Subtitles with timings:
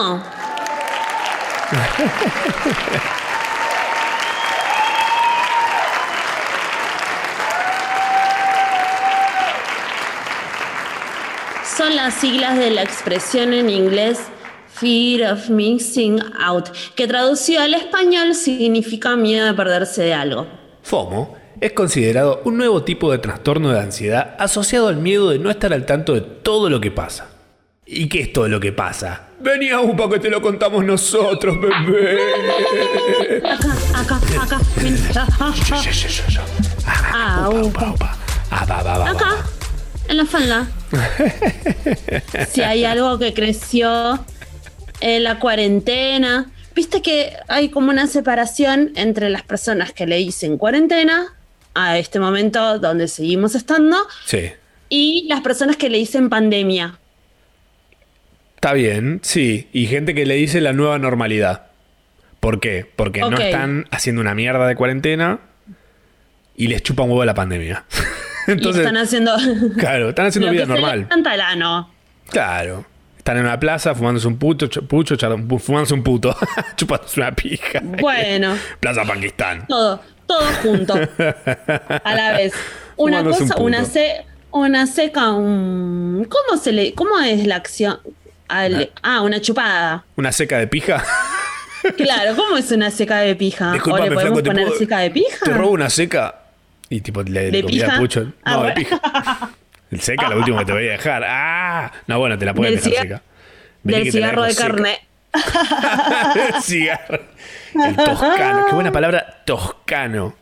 [11.76, 14.18] Son las siglas de la expresión en inglés
[14.68, 20.46] Fear of Missing Out, que traducido al español significa miedo de perderse de algo.
[20.82, 25.50] FOMO es considerado un nuevo tipo de trastorno de ansiedad asociado al miedo de no
[25.50, 27.28] estar al tanto de todo lo que pasa.
[27.84, 29.29] ¿Y qué es todo lo que pasa?
[29.40, 32.18] Vení a para que te lo contamos nosotros, bebé.
[33.42, 34.60] Acá, acá, acá.
[34.76, 34.98] ven.
[36.86, 37.94] Ah, upa.
[38.50, 39.36] Ah, va, va, va, Acá,
[40.08, 40.68] en la falda.
[42.50, 44.18] si hay algo que creció
[45.00, 46.50] en la cuarentena.
[46.74, 51.34] Viste que hay como una separación entre las personas que le dicen cuarentena
[51.74, 53.96] a este momento donde seguimos estando
[54.26, 54.52] Sí.
[54.88, 56.98] y las personas que le dicen pandemia.
[58.60, 59.68] Está bien, sí.
[59.72, 61.68] Y gente que le dice la nueva normalidad.
[62.40, 62.86] ¿Por qué?
[62.94, 65.38] Porque no están haciendo una mierda de cuarentena
[66.56, 67.86] y les chupa un huevo la pandemia.
[68.46, 69.34] Entonces, y están haciendo.
[69.78, 71.08] claro, están haciendo vida normal.
[71.08, 71.90] canta el ano.
[72.28, 72.84] Claro.
[73.16, 75.16] Están en una plaza fumándose un puto, ch- pucho,
[75.58, 76.36] fumándose un puto,
[76.76, 77.80] chupándose una pija.
[77.82, 79.66] Bueno, Plaza Pakistán.
[79.68, 80.94] todo, todo junto.
[82.04, 82.52] A la vez.
[82.96, 86.26] Una Fumándose un cosa, una, se, una seca, un.
[86.28, 86.92] ¿Cómo se le.
[86.94, 88.00] ¿Cómo es la acción?
[88.50, 90.04] Al- ah, una chupada.
[90.16, 91.04] Una seca de pija.
[91.96, 93.72] Claro, ¿cómo es una seca de pija?
[93.72, 95.44] Disculpame, ¿O le podemos flaco, ¿te poner puedo- seca de pija?
[95.44, 96.34] Te robo una seca
[96.90, 97.96] y tipo le, ¿De pija?
[97.98, 98.32] pucho.
[98.44, 98.74] Ah, No, de bueno.
[98.74, 99.00] pija.
[99.90, 101.24] El seca es lo último que te voy a dejar.
[101.26, 103.22] Ah, no, bueno, te la puedes dejar seca.
[103.82, 104.66] Vení Del cigarro de seca.
[104.68, 104.98] carne.
[106.54, 107.20] El cigarro.
[107.74, 108.66] El toscano.
[108.68, 110.36] Qué buena palabra, toscano.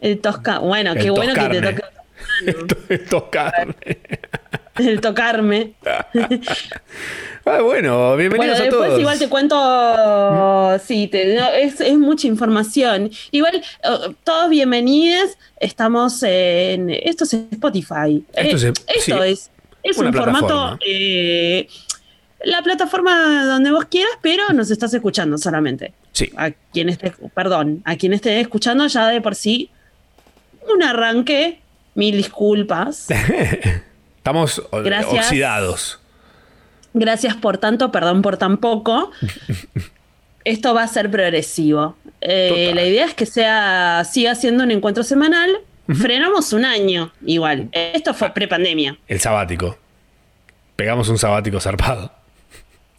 [0.00, 0.58] El tosca.
[0.58, 1.72] Bueno, El qué bueno que te toscarne.
[2.66, 3.74] toque el toscano.
[3.84, 4.76] El toscano.
[4.78, 5.72] el tocarme.
[7.46, 9.00] Ah, bueno, Bueno, bienvenidos a después todos.
[9.00, 13.10] igual te cuento, sí, te- no, es, es mucha información.
[13.30, 18.22] Igual, eh, todos bienvenidos, estamos en, esto es Spotify.
[18.34, 19.50] Esto es- Eh, esto sí, es,
[19.82, 21.66] es un formato, eh,
[22.44, 25.94] la plataforma donde vos quieras, pero nos estás escuchando solamente.
[26.12, 26.30] Sí.
[26.36, 29.70] A quien esté, perdón, a quien esté escuchando ya de por sí,
[30.72, 31.60] un arranque,
[31.94, 33.08] mil disculpas.
[34.18, 35.26] Estamos Gracias.
[35.26, 35.96] oxidados.
[36.92, 39.10] Gracias por tanto, perdón por tan poco.
[40.44, 41.96] Esto va a ser progresivo.
[42.20, 45.50] Eh, la idea es que sea, siga siendo un encuentro semanal.
[45.88, 47.68] Frenamos un año igual.
[47.72, 48.14] Esto Ah.
[48.14, 48.96] fue prepandemia.
[49.08, 49.76] El sabático.
[50.76, 52.12] Pegamos un sabático zarpado.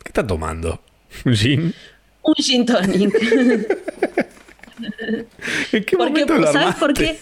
[0.03, 0.81] ¿Qué está tomando?
[1.25, 1.73] ¿Un gin?
[2.21, 3.13] Un gin tonic.
[5.71, 7.17] ¿En qué Porque, ¿sabes por qué?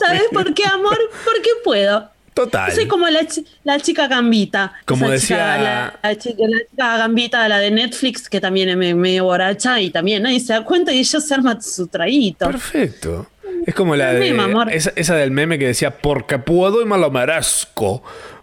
[0.00, 0.98] ¿Sabes por qué, amor?
[1.24, 2.10] Porque puedo.
[2.36, 2.70] Total.
[2.70, 4.74] Soy como la, chi- la chica gambita.
[4.84, 8.76] Como decía- chica, la, la chica, la chica gambita, la de Netflix, que también es
[8.76, 12.44] me- medio borracha y también nadie se da cuenta y ella se arma su traguito.
[12.46, 13.26] Perfecto.
[13.66, 14.32] Es como la de.
[14.34, 14.54] meme.
[14.76, 18.02] Esa, esa del meme que decía, porque puedo y me lo merezco.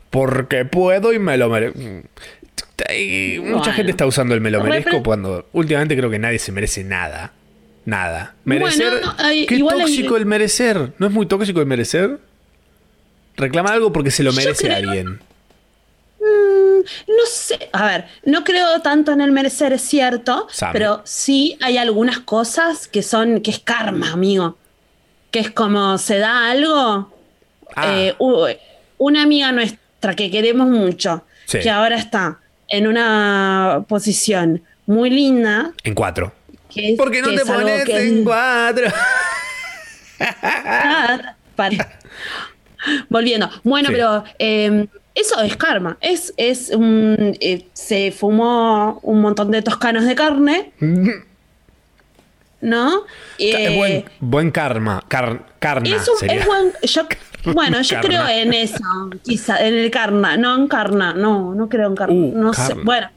[0.09, 1.77] Porque puedo y me lo merezco.
[1.79, 3.63] Mucha Bueno.
[3.73, 7.31] gente está usando el me lo merezco cuando últimamente creo que nadie se merece nada.
[7.85, 8.33] Nada.
[8.45, 8.89] Merecer.
[8.91, 10.93] Bueno, hay- Qué igual hay- tóxico el merecer.
[10.97, 12.17] ¿No es muy tóxico el merecer?
[13.43, 15.19] Reclama algo porque se lo merece creo- alguien.
[17.07, 21.77] No sé, a ver, no creo tanto en el merecer, es cierto, pero sí hay
[21.77, 24.57] algunas cosas que son, que es karma, amigo.
[25.31, 27.11] Que es como se da algo.
[27.75, 27.87] Ah.
[27.97, 28.15] eh,
[28.99, 31.59] una amiga nuestra que queremos mucho, Sí.
[31.59, 32.39] que ahora está
[32.69, 35.71] en una posición muy linda.
[35.83, 36.31] En cuatro.
[36.69, 38.85] Que Porque no que te pones en cuatro.
[40.19, 41.99] Ah, para.
[43.09, 43.49] Volviendo.
[43.63, 43.93] Bueno, Sí.
[43.93, 45.97] pero eh, eso es karma.
[46.01, 50.71] Es, es un, eh, se fumó un montón de toscanos de carne,
[52.61, 53.03] ¿no?
[53.37, 55.03] es Eh, buen, buen karma.
[55.07, 56.35] Car, karma es un- sería.
[56.37, 57.07] es buen- yo-
[57.53, 58.77] bueno, yo creo en eso,
[59.23, 62.61] quizá, en el karma, no en karma, no, no creo en karma, Uh, no sé,
[62.69, 62.81] karma.
[62.81, 62.85] Mm.
[62.85, 63.09] bueno,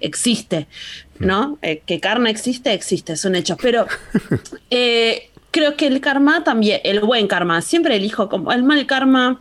[0.00, 0.66] existe,
[1.20, 1.58] ¿no?
[1.62, 3.86] Eh, que karma existe, existe, es un hecho, pero
[4.70, 9.40] eh, creo que el karma también, el buen karma, siempre elijo como el mal karma,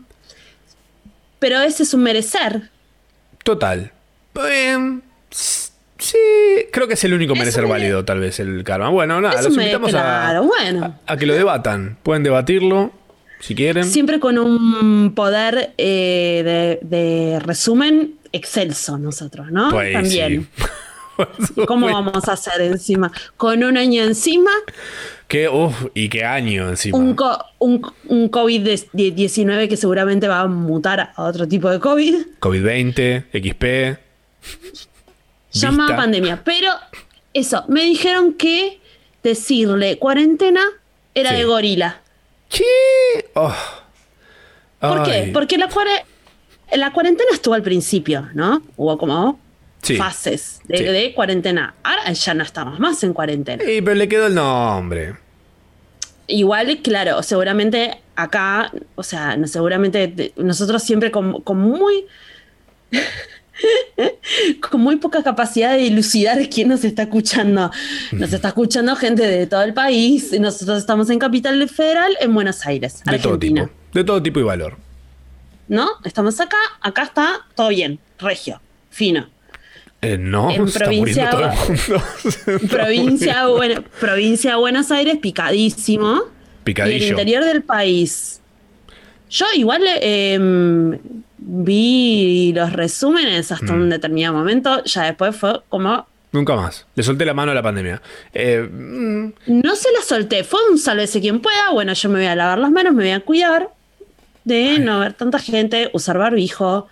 [1.40, 2.70] pero ese es un merecer.
[3.44, 3.92] Total.
[4.50, 5.02] Em,
[5.32, 6.18] sí,
[6.72, 8.90] creo que es el único merecer mere- válido, tal vez, el karma.
[8.90, 11.00] Bueno, nada, los invitamos a- claro, bueno.
[11.08, 11.98] a, a que lo debatan.
[12.04, 12.92] Pueden debatirlo
[13.40, 13.84] si quieren.
[13.86, 19.70] Siempre con un poder eh, de, de resumen excelso nosotros, ¿no?
[19.72, 20.48] Pues, También.
[20.56, 20.64] sí.
[21.68, 23.12] ¿Cómo vamos a hacer encima?
[23.38, 24.52] Con un año encima,
[25.28, 25.50] Qué,
[25.94, 26.98] y qué año encima.
[26.98, 32.16] un, co- un, un COVID-19 que seguramente va a mutar a otro tipo de COVID.
[32.40, 34.00] COVID-20, XP.
[35.54, 35.96] Llamada Vista.
[36.02, 36.42] pandemia.
[36.44, 36.70] Pero
[37.34, 38.80] eso, me dijeron que
[39.24, 40.62] decirle cuarentena
[41.16, 41.36] era Sí.
[41.38, 42.02] de gorila.
[42.50, 43.26] ¿Qué?
[43.36, 43.54] Oh.
[44.80, 45.06] ¿Por Ay.
[45.26, 45.32] qué?
[45.32, 46.04] Porque la, cuare-
[46.74, 48.62] la cuarentena estuvo al principio, ¿no?
[48.76, 49.40] Hubo como
[49.84, 49.96] Sí.
[49.98, 50.84] fases de, Sí.
[50.86, 51.76] de cuarentena.
[51.84, 53.64] Ahora ya no estamos más en cuarentena.
[53.64, 55.16] Sí, pero le quedó el nombre.
[56.28, 62.06] Igual, claro, seguramente acá, o sea, seguramente te- nosotros siempre con, con muy.
[64.70, 67.72] con muy poca capacidad de dilucidar quién nos está escuchando.
[68.12, 70.32] Nos está escuchando gente de todo el país.
[70.40, 73.70] Nosotros estamos en Capital Federal, en Buenos Aires, De todo tipo.
[73.94, 74.78] De todo tipo y valor.
[75.68, 75.88] ¿No?
[76.04, 79.30] Estamos acá, acá está todo bien, regio, fino.
[80.04, 82.68] Eh, no, En está provincia- todo el mundo.
[82.70, 86.14] Provincia, bueno, provincia de Buenos Aires, picadísimo.
[86.16, 87.08] Y el Picadillo.
[87.08, 88.40] interior del país.
[89.30, 90.38] Yo igual eh,
[91.38, 93.82] vi los resúmenes hasta Mm.
[93.82, 94.84] un determinado momento.
[94.86, 96.08] Ya después fue como.
[96.32, 96.86] Nunca más.
[96.96, 98.02] Le solté la mano a la pandemia.
[98.34, 100.44] Eh, mm, No se la solté.
[100.44, 101.72] Fue un sálvese quien pueda.
[101.72, 103.70] Bueno, yo me voy a lavar las manos, me voy a cuidar
[104.44, 106.88] de no ver tanta gente, usar barbijo,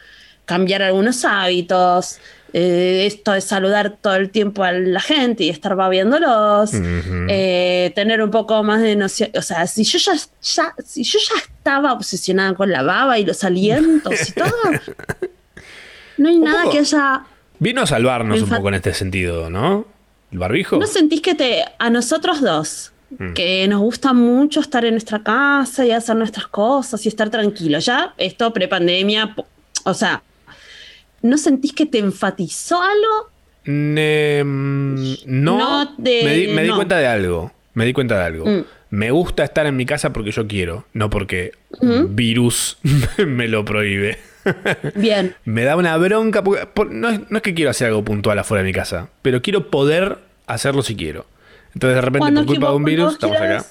[0.45, 2.17] cambiar algunos hábitos.
[2.53, 6.71] Eh, esto de saludar todo el tiempo a la gente y estar babiándolos.
[6.73, 9.29] Eh, tener un poco más de noción.
[9.37, 13.25] O sea, si yo ya, ya- si yo ya estaba obsesionada con la baba y
[13.25, 14.51] los alientos y todo,
[16.17, 16.71] no hay nada poco.
[16.73, 17.21] que haya.
[17.59, 19.85] vino a salvarnos un poco en este sentido, ¿no?
[20.31, 20.77] El barbijo.
[20.77, 22.87] ¿No sentís que te, a nosotros dos,
[23.17, 23.33] Mm.
[23.33, 27.85] que nos gusta mucho estar en nuestra casa y hacer nuestras cosas y estar tranquilos?
[27.85, 29.35] Ya, esto prepandemia,
[29.83, 30.23] o sea,
[31.21, 33.29] ¿no sentís que te enfatizó algo?
[33.65, 34.95] Mm,
[35.25, 36.75] no, No de- me, di, me di no.
[36.75, 37.51] cuenta de algo.
[37.73, 38.45] Me di cuenta de algo.
[38.45, 38.63] Mm.
[38.89, 41.51] Me gusta estar en mi casa porque yo quiero, no porque
[42.09, 42.77] virus
[43.25, 44.19] me lo prohíbe.
[44.95, 45.35] Bien.
[45.45, 46.43] me da una bronca.
[46.43, 49.09] porque- por- no, es, no es que quiero hacer algo puntual afuera de mi casa,
[49.21, 50.17] pero quiero poder
[50.47, 51.25] hacerlo si quiero.
[51.73, 53.65] Entonces, de repente, Cuando por culpa de un virus, estamos acá.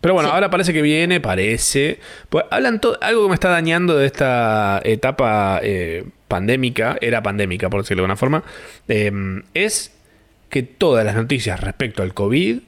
[0.00, 0.34] Pero bueno, Sí.
[0.34, 1.98] ahora parece que viene, parece.
[2.28, 2.98] Pues hablan todo.
[3.00, 8.04] Algo que me está dañando de esta etapa eh, pandémica, era pandémica, por decirlo de
[8.04, 8.44] alguna forma,
[8.88, 9.10] eh,
[9.54, 9.92] es
[10.50, 12.60] que todas las noticias respecto al COVID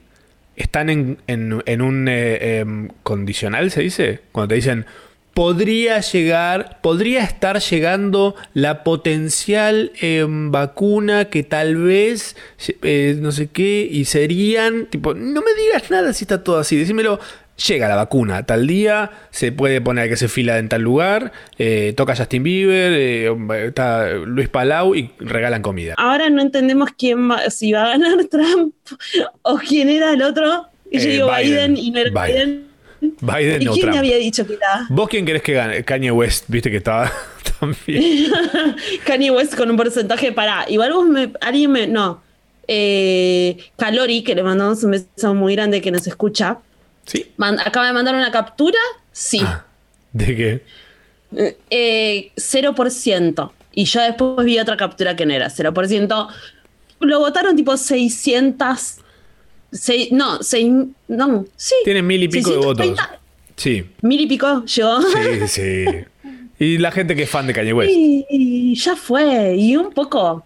[0.55, 4.19] están en, en- un eh, em, condicional, se dice.
[4.31, 4.85] Cuando te dicen,
[5.33, 12.35] podría llegar, podría estar llegando la potencial em, vacuna que tal vez,
[12.83, 16.75] eh, no sé qué, y serían, tipo, no me digas nada si está todo así,
[16.77, 17.19] decímelo.
[17.67, 21.93] Llega la vacuna tal día, se puede poner que se fila en tal lugar, eh,
[21.95, 23.31] toca Justin Bieber, eh,
[23.67, 25.93] está Luis Palau y regalan comida.
[25.97, 28.73] Ahora no entendemos quién va, si va a ganar Trump
[29.43, 30.67] o quién era el otro.
[30.89, 31.73] Y yo Eh, digo Biden.
[31.75, 32.67] Biden, y no era Biden.
[33.01, 33.15] Biden.
[33.21, 33.97] Biden ¿Y o quién Trump.
[33.99, 34.85] había dicho que era?
[34.89, 35.83] ¿Vos quién querés que gane?
[35.83, 37.11] Kanye West, viste que estaba
[37.59, 38.31] también.
[39.05, 40.65] Kanye West con un porcentaje para.
[40.67, 41.31] Igual vos me.
[41.41, 41.87] Alguien me.
[41.87, 42.23] No.
[42.67, 46.57] Eh, Calori, que le mandamos un beso muy grande que nos escucha.
[47.05, 47.31] ¿Sí?
[47.37, 48.79] man- acaba de mandar una captura.
[49.11, 49.41] Sí.
[49.43, 49.65] Ah,
[50.13, 50.63] ¿De qué?
[51.69, 53.51] Eh, 0%.
[53.73, 56.27] Y yo después vi otra captura que no era 0%.
[56.99, 58.97] Lo votaron tipo 600.
[59.71, 60.69] seis- no, seis,
[61.07, 61.75] no, sí.
[61.85, 62.85] Tiene mil y pico de votos.
[62.85, 63.19] 630.
[63.55, 65.01] Sí, Mil y pico llegó.
[65.01, 65.85] sí, sí.
[66.59, 67.91] Y la gente que es fan de Kanye West.
[67.95, 69.55] Y ya fue.
[69.55, 70.45] Y un poco.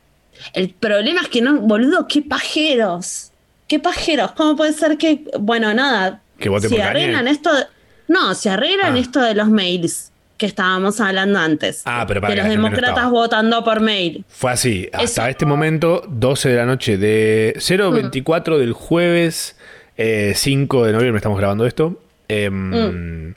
[0.54, 3.31] El problema es que no, boludo, qué pajeros.
[3.68, 4.31] Qué pajeros.
[4.33, 6.21] ¿Cómo puede ser que, bueno, nada.
[6.39, 7.54] Que vote por arreglan esto.
[7.56, 7.65] de-
[8.07, 8.99] no, si arreglan Ah.
[8.99, 11.81] esto de los mails que estábamos hablando antes.
[11.85, 14.25] Ah, pero para de que los no demócratas votando por mail.
[14.27, 14.89] Fue así.
[14.92, 15.25] Hasta Eso.
[15.27, 19.56] este momento, 12 de la noche de 024 del jueves
[19.97, 22.01] eh, 5 de noviembre, estamos grabando esto.
[22.27, 23.33] Em,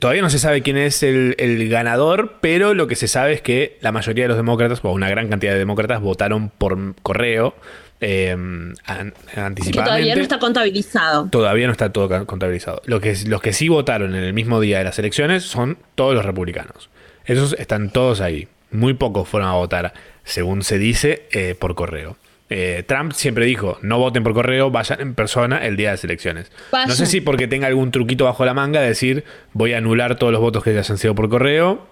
[0.00, 3.40] Todavía no se sabe quién es el, el ganador, pero lo que se sabe es
[3.40, 7.54] que la mayoría de los demócratas, o una gran cantidad de demócratas, votaron por correo
[8.00, 9.72] em, an- Que anticipadamente.
[9.72, 11.28] todavía no está contabilizado.
[11.30, 12.82] Todavía no está todo contabilizado.
[12.84, 16.14] Lo que, los que sí votaron en el mismo día de las elecciones son todos
[16.14, 16.90] los republicanos.
[17.24, 18.48] Esos están todos ahí.
[18.70, 19.92] Muy pocos fueron a votar,
[20.24, 22.16] según se dice, eh, por correo.
[22.48, 26.04] Eh, Trump siempre dijo, no voten por correo, vayan en persona el día de las
[26.04, 26.52] elecciones.
[26.70, 26.88] Vayan.
[26.88, 30.14] No sé si porque tenga algún truquito bajo la manga de decir, voy a anular
[30.16, 31.88] todos los votos que hayan sido por correo.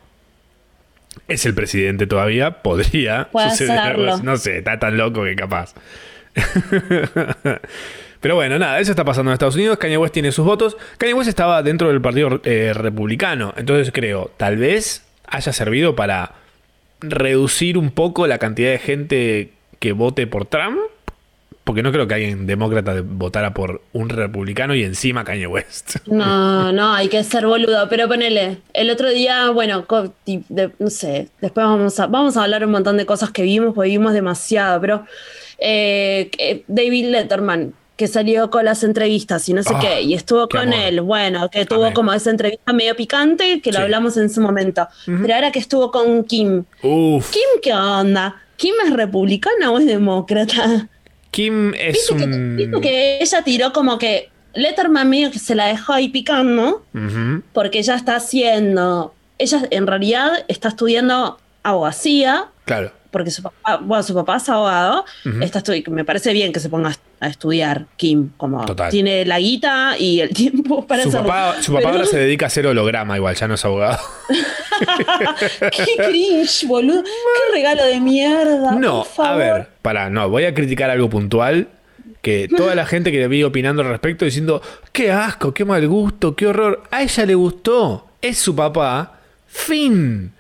[1.29, 4.23] Es el presidente todavía, podría Puede suceder.
[4.23, 5.75] No sé, está tan loco que capaz.
[8.21, 9.77] Pero bueno, nada, eso está pasando en Estados Unidos.
[9.77, 10.77] Kanye West tiene sus votos.
[10.97, 13.53] Kanye West estaba dentro del partido eh, republicano.
[13.57, 16.33] Entonces creo, tal vez haya servido para
[17.01, 20.79] reducir un poco la cantidad de gente que vote por Trump.
[21.65, 25.97] Porque no creo que alguien demócrata votara por un republicano y encima Kanye West.
[26.07, 27.89] No, no, hay que ser boludo.
[27.89, 29.87] Pero ponele, el otro día, bueno,
[30.79, 33.89] no sé, después vamos a, vamos a hablar un montón de cosas que vimos, porque
[33.89, 35.07] vimos demasiado, pero
[35.59, 40.49] eh, David Letterman, que salió con las entrevistas y no sé ah, qué, y estuvo
[40.49, 44.41] con él, bueno, que tuvo como esa entrevista medio picante, que lo hablamos en su
[44.41, 48.43] momento, pero ahora que estuvo con Kim, Kim, ¿qué onda?
[48.57, 50.89] ¿Kim es republicana o es demócrata?
[51.35, 52.81] Kim es un...
[52.81, 56.85] Que, ella tiró como que Letterman medio que se la dejó ahí picando,
[57.53, 62.47] porque ella está haciendo, ella en realidad está estudiando abogacía.
[62.67, 62.93] Claro.
[63.11, 65.05] Porque su papá, bueno, su papá es abogado.
[65.89, 70.31] me parece bien que se ponga a estudiar Kim, como tiene la guita y el
[70.31, 73.55] tiempo para su Papá, su papá ahora se dedica a hacer holograma, igual, ya no
[73.55, 73.99] es abogado.
[75.71, 77.03] Qué cringe, boludo.
[77.03, 78.73] Qué regalo de mierda.
[78.73, 81.69] No, a ver, para, no, voy a criticar algo puntual.
[82.21, 86.35] Que toda la gente que vi opinando al respecto diciendo, qué asco, qué mal gusto,
[86.35, 86.83] qué horror.
[86.91, 88.09] A ella le gustó.
[88.23, 89.21] Es su papá.
[89.47, 90.33] Fin.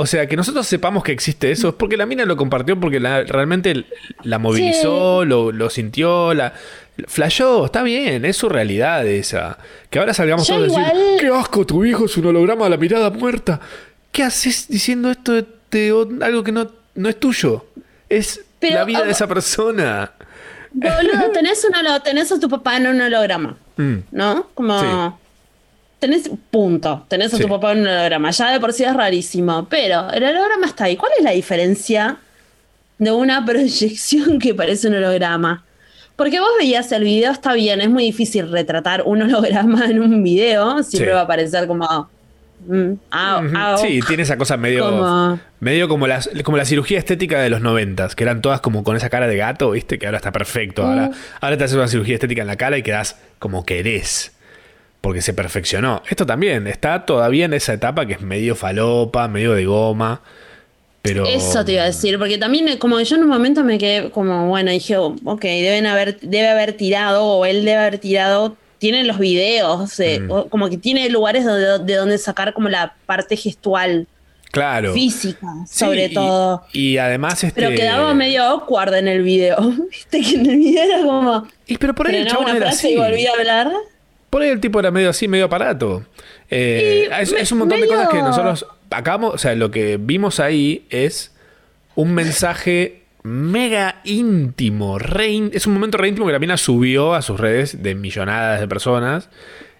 [0.00, 3.00] O sea, que nosotros sepamos que existe eso es porque la mina lo compartió, porque
[3.00, 3.84] realmente
[4.22, 6.52] la movilizó, lo, sintió, la
[7.08, 9.58] flashó, está bien, es su realidad esa.
[9.90, 12.76] Que ahora salgamos todos a decir, qué asco, tu hijo es un holograma de la
[12.76, 13.58] mirada muerta.
[14.12, 15.32] ¿Qué haces diciendo esto
[15.72, 17.66] de, algo que no, no es tuyo?
[18.08, 20.12] Es la vida de esa persona.
[20.70, 21.66] Boludo, tenés,
[22.04, 23.96] tenés a tu papá en un holograma, mm.
[24.12, 24.46] ¿no?
[24.54, 25.18] Como
[25.98, 28.30] tenés punto, tenés a tu papá en un holograma.
[28.30, 30.96] Ya de por sí es rarísimo, pero el holograma está ahí.
[30.96, 32.18] ¿Cuál es la diferencia
[32.98, 35.64] de una proyección que parece un holograma?
[36.16, 40.22] Porque vos veías el video, está bien, es muy difícil retratar un holograma en un
[40.22, 42.08] video, siempre va a parecer como...
[42.66, 42.94] Mm,
[43.80, 47.60] sí, tiene esa cosa medio como, medio como, la, como la cirugía estética de los
[47.60, 49.96] noventas, que eran todas como con esa cara de gato, ¿viste?
[49.96, 50.84] Que ahora está perfecto.
[50.84, 51.12] Ahora, mm.
[51.40, 54.32] ahora te haces una cirugía estética en la cara y quedas como querés
[55.00, 56.02] porque se perfeccionó.
[56.08, 60.22] Esto también está todavía en esa etapa que es medio falopa, medio de goma.
[61.02, 61.26] Pero...
[61.26, 64.48] Eso te iba a decir, porque también como yo en un momento me quedé como,
[64.48, 69.18] bueno, dije, ok, deben haber, debe haber tirado, o él debe haber tirado, tiene los
[69.18, 70.48] videos, mm.
[70.48, 74.06] como que tiene lugares de donde sacar como la parte gestual.
[74.50, 74.94] Claro.
[74.94, 76.64] Física, sobre todo.
[76.72, 77.60] Y además este...
[77.60, 79.58] Pero quedaba medio awkward en el video.
[79.90, 81.46] Viste que en el video era como...
[81.66, 82.88] Y pero por ahí el chabón era así.
[82.88, 83.72] y volvía a hablar.
[84.30, 86.04] Por ahí el tipo era medio así, medio aparato.
[86.50, 90.86] Eh, es, un montón de cosas que nosotros acabamos, o sea, lo que vimos ahí
[90.90, 91.32] es
[91.94, 97.38] un mensaje mega íntimo, es un momento re íntimo que la mina subió a sus
[97.38, 99.28] redes de millonadas de personas,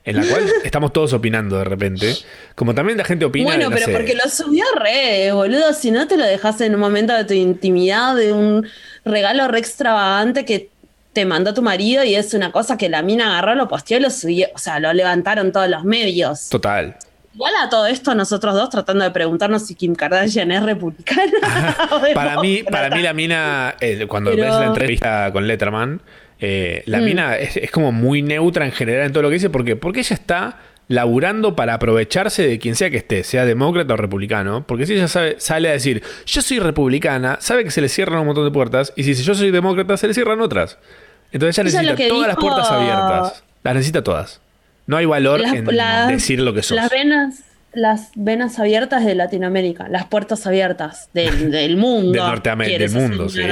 [0.05, 2.15] en la cual estamos todos opinando de repente.
[2.55, 3.47] Como también la gente opina.
[3.47, 7.15] Bueno, pero porque lo subió re, boludo, si no te lo dejas en un momento
[7.15, 8.67] de tu intimidad, de un
[9.05, 10.71] regalo re extravagante que
[11.13, 14.01] te mandó tu marido y es una cosa que la mina agarró, lo posteó y
[14.01, 16.49] lo subió, o sea, lo levantaron todos los medios.
[16.49, 16.97] Total.
[17.35, 21.33] Igual a todo esto, nosotros dos tratando de preguntarnos si Kim Kardashian es republicana.
[22.15, 26.03] para, mí, para mí, la mina, eh, cuando ves la entrevista con Letterman,
[26.41, 27.05] eh, la mm.
[27.05, 30.15] mina es, como muy neutra en general en todo lo que dice, porque, porque ella
[30.15, 34.95] está laburando para aprovecharse de quien sea que esté, sea demócrata o republicano, porque si
[34.95, 38.51] ella sale a decir, yo soy republicana, sabe que se le cierran un montón de
[38.51, 40.79] puertas, y si dice yo soy demócrata, se le cierran otras.
[41.31, 43.45] Entonces ella necesita todas las puertas abiertas.
[43.63, 44.41] Las necesita todas.
[44.87, 45.67] No hay valor en
[46.09, 46.75] decir lo que sos.
[46.77, 47.41] Las venas,
[47.75, 52.13] las venas abiertas de Latinoamérica, las puertas abiertas del, mundo.
[52.13, 53.43] de Norteamérica, del mundo, sí.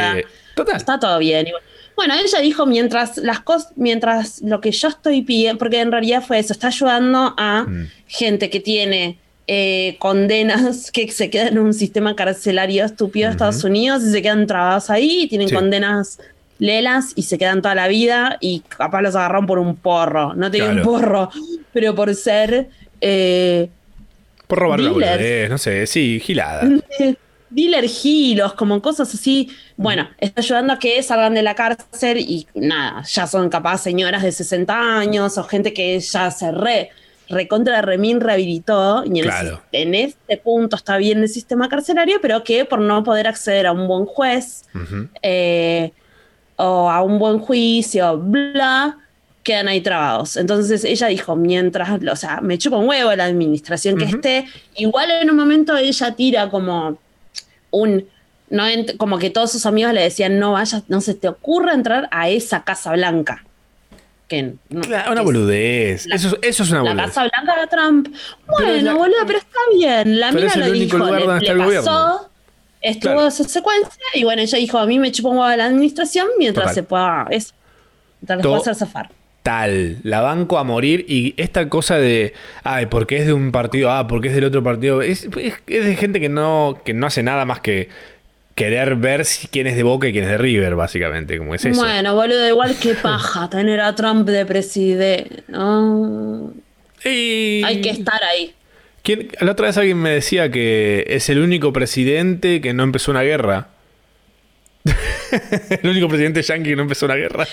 [0.55, 0.77] Total.
[0.77, 1.49] Está todo bien.
[1.97, 6.23] Bueno, ella dijo mientras las cosas, mientras lo que yo estoy pidiendo, porque en realidad
[6.23, 7.89] fue eso, está ayudando a mm.
[8.07, 13.65] gente que tiene eh, condenas que se quedan en un sistema carcelario estúpido de Estados
[13.65, 16.19] Unidos y se quedan trabados ahí y tienen condenas
[16.59, 20.35] lelas y se quedan toda la vida y capaz los agarraron por un porro.
[20.35, 21.31] No tenía un porro,
[21.73, 22.69] pero por ser.
[23.01, 23.69] Eh,
[24.47, 26.69] por robar no sé, sí, gilada.
[27.57, 29.49] Dealer gilos, como cosas así.
[29.79, 34.23] Bueno, está ayudando a que salgan de la cárcel y nada, ya son capaz señoras
[34.23, 36.91] de 60 años o gente que ya se re,
[37.31, 39.21] recontra remín rehabilitó y
[39.73, 43.73] en, este punto está bien el sistema carcelario, pero que por no poder acceder a
[43.73, 44.65] un buen juez,
[46.57, 48.99] o a un buen juicio, bla,
[49.43, 50.37] quedan ahí trabados.
[50.37, 54.45] Entonces ella dijo, mientras, o sea, me chupa un huevo la administración que esté,
[54.77, 56.99] igual en un momento ella tira como
[57.71, 58.07] un,
[58.51, 58.65] no
[58.97, 62.29] como que todos sus amigos le decían, no vayas, no se te ocurra entrar a
[62.29, 63.45] esa Casa Blanca.
[64.29, 66.07] Que una boludez.
[66.13, 66.97] eso, eso, es una boludez.
[66.97, 68.09] La Casa Blanca de Trump.
[68.49, 70.19] Bueno, boludo, pero está bien.
[70.19, 70.99] La mina lo dijo.
[70.99, 72.31] Le, le pasó
[72.83, 73.27] Estuvo Claro.
[73.27, 76.75] esa secuencia y bueno, ella dijo, a mí me chupó la administración mientras Total.
[76.75, 77.53] se pueda, eso,
[78.21, 79.11] mientras pueda hacer zafar.
[79.47, 82.33] Tal, la banco a morir y esta cosa de,
[82.65, 85.85] ay, porque es de un partido, ah, porque es del otro partido, es, es- es
[85.85, 87.89] de gente que no, que no hace nada más que
[88.57, 91.65] querer ver si quién es de Boca y quién es de River, básicamente, como es
[91.65, 91.81] eso.
[91.81, 95.45] Bueno, boludo, igual que paja tener a Trump de presidente.
[95.47, 96.53] ¿no?
[97.05, 98.53] Y- Hay que estar ahí.
[99.05, 103.13] ¿Quién- La otra vez alguien me decía que es el único presidente que no empezó
[103.13, 103.69] una guerra.
[105.83, 107.47] el único presidente yankee que no empezó una guerra.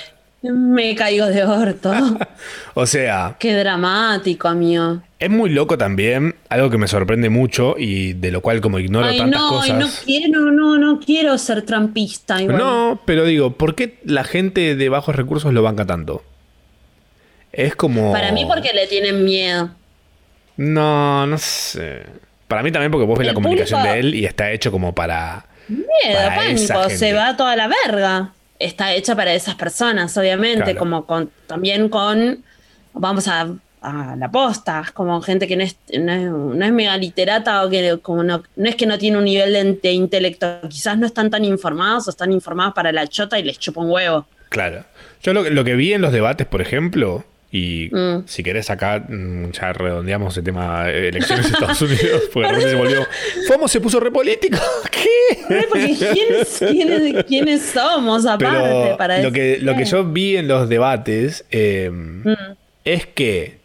[0.44, 1.94] Me caigo de orto.
[2.76, 5.02] O sea, Qué dramático, amigo.
[5.20, 9.06] es muy loco también, algo que me sorprende mucho y de lo cual como ignoro
[9.06, 9.78] Ay, tantas no, cosas.
[9.78, 12.42] no quiero, no, no quiero ser trampista.
[12.42, 12.58] Igual.
[12.58, 16.24] No, pero digo, ¿por qué la gente de bajos recursos lo banca tanto?
[17.52, 18.12] Es como...
[18.12, 19.70] Para mí porque le tienen miedo.
[20.58, 22.04] No, no sé.
[22.48, 24.94] Para mí también porque vos ves la comunicación público- de él y está hecho como
[24.96, 25.46] para...
[25.68, 26.98] Miedo, Para esa pánico, gente.
[26.98, 28.34] se va toda la verga.
[28.64, 30.80] Está hecha para esas personas, obviamente, Claro.
[30.80, 32.44] como con, también con,
[32.94, 33.48] vamos a,
[33.82, 37.70] a la posta, como gente que no es, no es, no es mega literata o
[37.70, 41.06] que como no, no es que no tiene un nivel de, de intelecto, quizás no
[41.06, 44.26] están tan informados o están informados para la chota y les chupa un huevo.
[44.50, 44.86] Claro.
[45.22, 47.26] Yo lo, lo que vi en los debates, por ejemplo,
[47.56, 48.24] y Mm.
[48.26, 52.54] si querés acá mm, ya redondeamos el tema de elecciones de Estados Unidos, porque de
[52.56, 53.08] repente se volvió...
[53.48, 54.58] FOMO se puso repolítico.
[54.92, 55.66] ¿Qué?
[55.70, 60.68] Porque ¿quiénes, quiénes, quiénes somos aparte para lo que, lo que yo vi en los
[60.68, 62.28] debates eh, Mm.
[62.86, 63.60] es que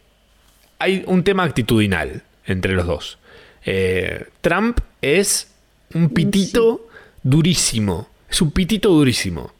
[0.77, 3.17] hay un tema actitudinal entre los dos.
[3.65, 5.51] Eh, Trump es
[5.95, 6.87] un pitito
[7.23, 8.07] durísimo.
[8.29, 9.51] Es un pitito durísimo.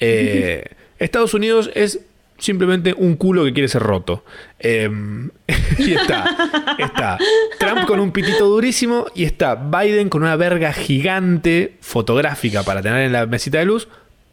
[0.00, 0.64] Eh,
[0.98, 2.00] Estados Unidos es
[2.38, 4.24] simplemente un culo que quiere ser roto.
[4.58, 4.88] Eh,
[5.78, 7.18] y está, está
[7.58, 13.02] Trump con un pitito durísimo y está Biden con una verga gigante fotográfica para tener
[13.02, 13.88] en la mesita de luz,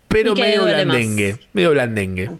[0.08, 1.38] pero medio blandengue.
[1.54, 2.32] Medio blandengue.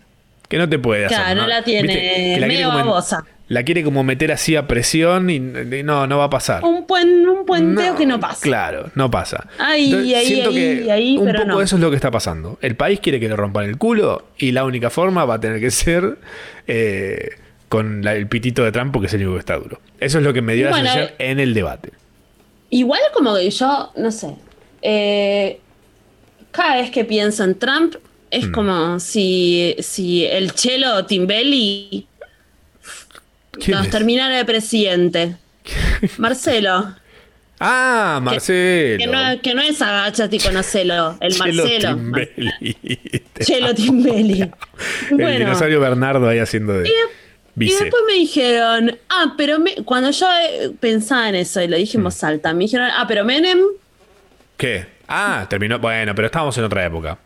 [0.48, 1.18] Que no te puede hacer.
[1.18, 3.26] Claro, no la tiene Que la quiere medio babosa.
[3.50, 6.64] La quiere como meter así a presión y y no, no va a pasar.
[6.64, 8.42] Un, puen- un puenteo que no pasa.
[8.42, 9.48] Claro, no pasa.
[9.60, 9.90] Ahí,
[10.26, 11.62] siento ahí, que ahí, un pero poco no.
[11.62, 12.58] eso es lo que está pasando.
[12.62, 15.60] El país quiere que le rompan el culo y la única forma va a tener
[15.60, 16.18] que ser
[16.68, 17.32] eh,
[17.70, 19.80] con la- el pitito de Trump porque es el único que está duro.
[20.00, 21.90] Eso es lo que me dio Bueno, la sensación en el debate.
[22.70, 24.36] Igual como que yo, no sé,
[24.82, 25.60] eh,
[26.52, 28.36] cada vez que pienso en Trump Mm.
[28.36, 32.08] es como si, si el chelo Timbelli ¿Quién
[33.72, 33.92] nos es?
[33.92, 35.36] terminara de presidente.
[36.18, 36.96] Marcelo.
[37.60, 38.98] Ah, Marcelo.
[38.98, 41.96] Que no, que no es agachate y conocelo, el Chelo Marcelo.
[41.96, 42.76] Timbelli.
[43.40, 44.42] Chelo Timbelli.
[44.42, 44.52] El
[45.12, 45.40] bueno.
[45.40, 46.92] dinosaurio Bernardo ahí haciendo de Y
[47.56, 47.84] vice.
[47.86, 51.98] después me dijeron, ah, pero me- cuando yo eh, pensaba en eso y lo dije
[51.98, 52.06] en Mm.
[52.06, 53.60] voz alta, me dijeron, ah, pero Menem,
[54.58, 54.86] ¿Qué?
[55.08, 55.80] Ah, terminó.
[55.80, 57.18] Bueno, pero estábamos en otra época.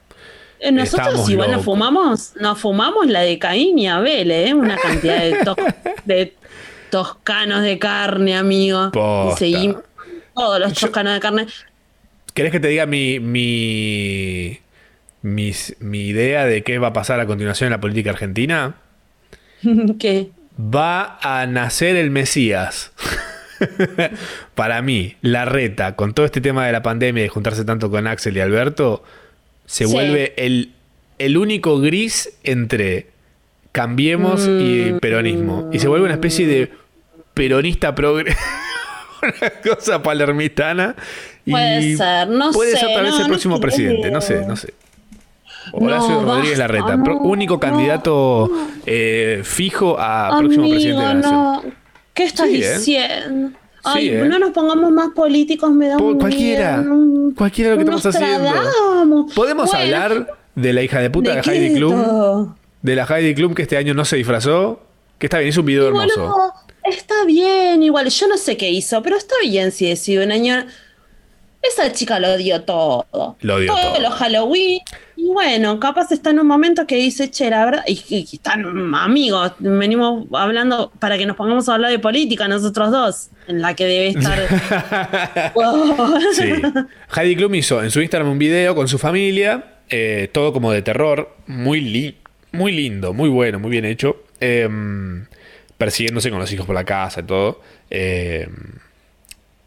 [0.59, 4.53] Eh, nosotros Estamos igual nos fumamos, nos fumamos la de Caín y Abel, ¿eh?
[4.53, 5.57] Una cantidad de, tos-
[6.05, 6.35] de
[6.89, 8.91] toscanos de carne, amigo.
[8.91, 9.45] Posta.
[9.45, 9.83] Y seguimos
[10.35, 11.47] todos los toscanos de carne.
[12.33, 14.59] ¿Querés que te diga mi, mi,
[15.21, 18.75] mi, mi idea de qué va a pasar a continuación en la política argentina?
[19.99, 22.91] que Va a nacer el Mesías.
[24.55, 27.89] Para mí, la reta, con todo este tema de la pandemia y de juntarse tanto
[27.89, 29.03] con Axel y Alberto,
[29.67, 29.93] se Sí.
[29.93, 30.73] vuelve el,
[31.19, 33.07] el único gris entre
[33.71, 34.99] cambiemos y Mm.
[34.99, 35.69] peronismo.
[35.71, 36.71] Y se vuelve una especie de
[37.35, 38.35] peronista progre.
[39.21, 40.95] una cosa palermitana.
[41.45, 44.45] y Puede ser, no Puede sé, ser tal vez no, el próximo presidente, no sé,
[44.47, 44.73] no sé.
[45.73, 48.49] Horacio No, Rodríguez basta, Larreta, no, único no, candidato
[48.85, 51.73] eh, fijo a próximo presidente de la nación.
[52.13, 52.47] ¿Qué estás
[52.81, 53.49] Sí, ¿eh?
[53.95, 54.25] Ay, ¿eh?
[54.27, 57.33] no nos pongamos más políticos, me da un cualquiera, miedo.
[57.35, 59.27] cualquiera lo que estamos haciendo.
[59.35, 62.03] ¿Podemos Bueno, hablar de la hija de puta de, ¿de Heidi Klum?
[62.03, 62.55] todo?
[62.81, 64.79] De la Heidi Klum que este año no se disfrazó.
[65.19, 66.53] Que está bien, hizo un video hermoso.
[66.83, 68.07] está bien, igual.
[68.09, 70.65] Yo no sé qué hizo, pero está bien si decidió un año.
[71.61, 73.35] Esa chica lo dio todo.
[73.41, 73.99] Lo dio todo.
[73.99, 74.79] los Halloween.
[75.19, 77.83] Y bueno, capaz está en un momento que dice, che, la verdad.
[77.87, 79.53] Y, y- están amigos.
[79.59, 83.29] Venimos hablando para que nos pongamos a hablar de política nosotros dos.
[83.47, 85.51] En la que debe estar.
[85.55, 86.19] Wow.
[86.33, 86.51] Sí.
[87.15, 90.81] Heidi Klum hizo en su Instagram un video con su familia, eh, todo como de
[90.83, 92.17] terror, muy, li-
[92.51, 94.69] muy lindo, muy bueno, muy bien hecho, eh,
[95.77, 97.61] persiguiéndose con los hijos por la casa y todo.
[97.89, 98.47] eh,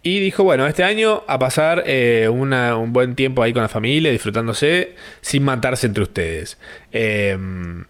[0.02, 3.68] y dijo, bueno, este año a pasar eh, una- un buen tiempo ahí con la
[3.68, 6.58] familia, disfrutándose, sin matarse entre ustedes.
[6.92, 7.36] Eh,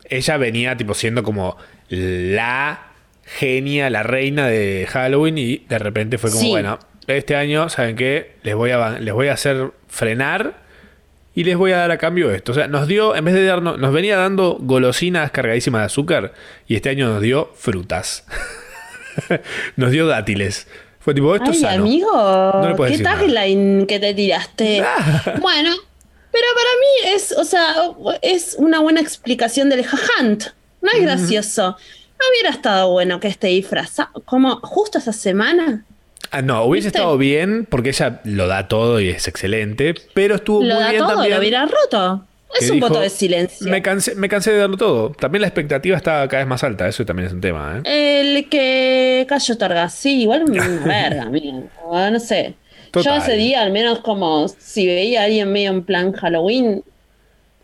[0.08, 1.56] ella venía tipo siendo como
[1.88, 2.92] la
[3.24, 6.48] genia, la reina de Halloween y de repente fue como, Sí.
[6.50, 8.32] bueno, este año, ¿saben qué?
[8.42, 10.62] Les voy a, les voy a hacer frenar
[11.34, 12.50] y les voy a dar a cambio esto.
[12.52, 16.32] O sea, nos dio, en vez de darnos, nos venía dando golosinas cargadísimas de azúcar
[16.66, 18.26] y este año nos dio frutas.
[19.76, 20.66] nos dio dátiles.
[21.00, 21.82] Fue tipo, esto es Ay, sano.
[21.84, 24.82] amigo, No le puedes qué tagline que te tiraste.
[25.40, 25.74] bueno,
[26.30, 27.74] pero para mí es, o sea,
[28.22, 30.44] es una buena explicación del jajant.
[30.82, 31.62] No es gracioso.
[32.18, 34.10] No hubiera estado bueno que esté disfrazado.
[34.26, 35.84] Como justo esa semana.
[36.30, 36.98] Ah, no, hubiese ¿Viste?
[36.98, 40.90] estado bien porque ella lo da todo y es excelente, pero estuvo Lo muy da
[40.90, 41.32] bien todo, también.
[41.32, 42.24] lo hubiera roto.
[42.58, 43.68] Es un dijo, voto de silencio.
[43.70, 45.10] Me cansé, me cansé de darlo todo.
[45.10, 48.30] También la expectativa está cada vez más alta, eso también es un tema, ¿eh?
[48.30, 51.68] El que cayó Torga, sí, igual una verga, amigo.
[51.92, 52.54] Ah, No sé.
[52.90, 53.18] Total.
[53.18, 56.82] Yo ese día, al menos como si veía a alguien medio en plan Halloween.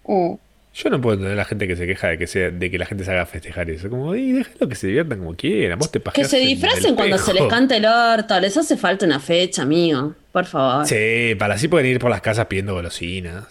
[0.07, 0.35] mm,
[0.75, 2.79] Yo no puedo entender a la gente que se queja de que, sea, de que
[2.79, 3.91] la gente se haga festejar eso.
[3.91, 5.81] Como, y déjalo que se diviertan como quieran.
[5.81, 8.39] Vos te Que se disfracen cuando se les cante el orto.
[8.39, 10.15] Les hace falta una fecha, amigo.
[10.31, 10.87] Por favor.
[10.87, 13.47] Sí, para así pueden ir por las casas pidiendo golosinas.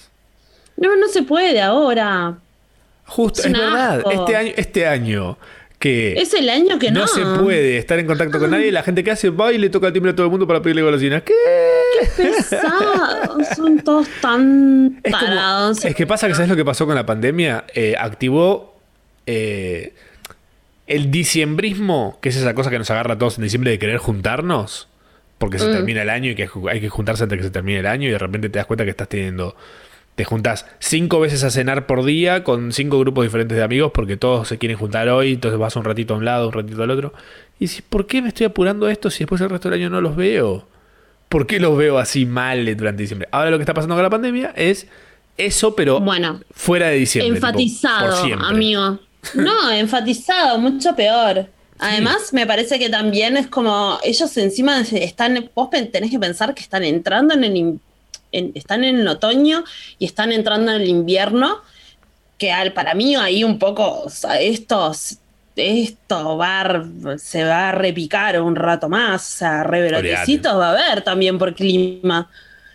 [0.78, 2.38] No, no se puede ahora.
[3.06, 4.04] Justo, Es verdad.
[4.12, 5.38] Este año, este año
[5.80, 7.02] que Es el año que no.
[7.02, 9.70] no se puede estar en contacto con nadie, la gente que hace va y le
[9.70, 11.22] toca el timbre a todo el mundo para pedirle golosinas.
[11.24, 11.34] ¿Qué?
[12.18, 13.48] Pesados.
[13.56, 15.86] Son todos tan Es, como- tarados.
[15.86, 17.66] es que pasa que, ¿sabes lo que pasó con la pandemia?
[17.74, 18.76] Eh, activó
[19.28, 19.94] eh,
[20.88, 23.98] el diciembrismo, que es esa cosa que nos agarra a todos en diciembre de querer
[23.98, 24.88] juntarnos,
[25.38, 25.60] porque Mm.
[25.60, 27.88] se termina el año y que hay que juntarse antes de que se termine el
[27.88, 29.56] año y de repente te das cuenta que estás teniendo...
[30.16, 34.16] Te juntas cinco veces a cenar por día con cinco grupos diferentes de amigos porque
[34.16, 36.92] todos se quieren juntar hoy, entonces vas un ratito a un lado, un ratito al
[36.92, 37.14] otro.
[37.60, 39.90] Y dices, ¿por qué me estoy apurando a esto si después el resto del año
[39.90, 40.68] no los veo?
[41.28, 43.28] ¿Por qué los veo así mal durante diciembre?
[43.32, 44.88] Ahora lo que está pasando con la pandemia es
[45.38, 47.36] eso, pero Bueno, fuera de diciembre.
[47.36, 49.00] enfatizado, amigo.
[49.34, 51.48] No, enfatizado, mucho peor.
[51.78, 56.62] Además, me parece que también es como ellos encima están, vos tenés que pensar que
[56.62, 57.80] están entrando en el,
[58.38, 59.64] en- están en el otoño
[60.00, 61.62] y están entrando en el invierno,
[62.38, 65.18] que al, para mí ahí un poco, o sea, estos,
[65.56, 66.86] esto va, a
[67.18, 71.56] se va a repicar un rato más, o sea, rebrotecitos va a haber también por
[71.56, 72.30] clima.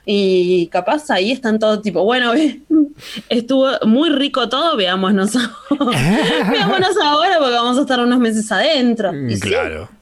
[0.06, 2.32] Y capaz ahí están todos tipo, bueno,
[3.28, 6.50] estuvo muy rico todo, veámonos ahora.
[6.50, 9.12] veámonos ahora porque vamos a estar unos meses adentro.
[9.28, 9.88] Y Claro.
[9.88, 9.99] Sí,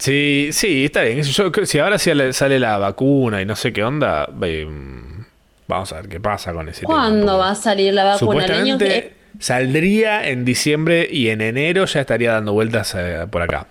[0.00, 1.22] sí, está bien.
[1.22, 4.66] Yo si ahora sale, sale la vacuna y no sé qué onda, eh,
[5.68, 6.94] vamos a ver qué pasa con ese tema.
[6.94, 8.44] ¿Cuándo va a salir la vacuna?
[8.44, 9.14] El año que...
[9.38, 13.66] saldría en diciembre y en enero ya estaría dando vueltas eh, por acá.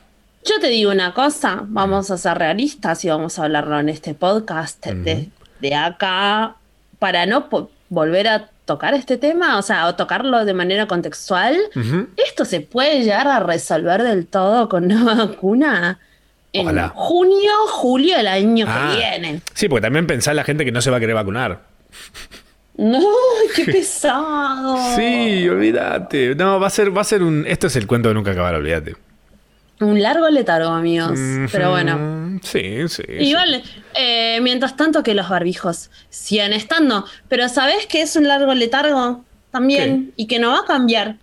[0.45, 4.13] Yo te digo una cosa, vamos a ser realistas y vamos a hablarlo en este
[4.13, 6.55] podcast de, de acá
[6.97, 7.49] para no
[7.89, 11.57] volver a tocar este tema, o sea, o tocarlo de manera contextual.
[12.15, 15.99] Esto se puede llegar a resolver del todo con una vacuna
[16.53, 16.89] en Ojalá.
[16.95, 19.41] junio, julio del año Ah, que viene.
[19.53, 21.61] Sí, porque también pensá en la gente que no se va a querer vacunar.
[22.77, 22.99] No,
[23.55, 24.77] qué pesado.
[24.95, 26.35] Sí, olvídate.
[26.35, 27.45] No, va a ser, va a ser un.
[27.47, 28.95] Esto es el cuento de nunca acabar, olvídate.
[29.81, 31.17] Un largo letargo, amigos.
[31.51, 32.39] Pero bueno.
[32.43, 33.03] Sí, sí.
[33.07, 33.13] sí.
[33.19, 33.63] Igual,
[33.95, 37.05] eh, mientras tanto que los barbijos sigan estando.
[37.29, 40.11] Pero ¿sabés que es un largo letargo también?
[40.17, 41.15] Y que no va a cambiar.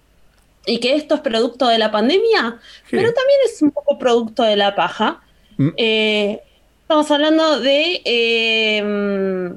[0.66, 2.58] Y que esto es producto de la pandemia,
[2.90, 5.20] pero también es un poco producto de la paja.
[5.56, 5.68] Mm.
[5.76, 6.40] Eh,
[6.82, 9.52] estamos hablando de eh,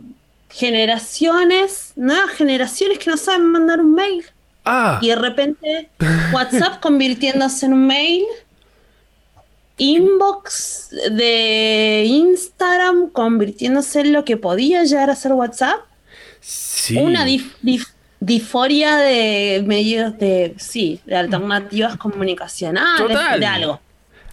[0.49, 4.23] generaciones, nuevas generaciones que no saben mandar un mail.
[4.65, 5.89] Ah, Y de repente
[6.33, 8.23] WhatsApp convirtiéndose en un mail.
[9.77, 15.79] Inbox de Instagram convirtiéndose en lo que podía llegar a ser WhatsApp.
[16.41, 16.97] sí.
[16.97, 17.87] Una dif- dif-
[18.19, 23.39] disforia de medios de, sí, de alternativas comunicacionales, Total.
[23.39, 23.79] de algo.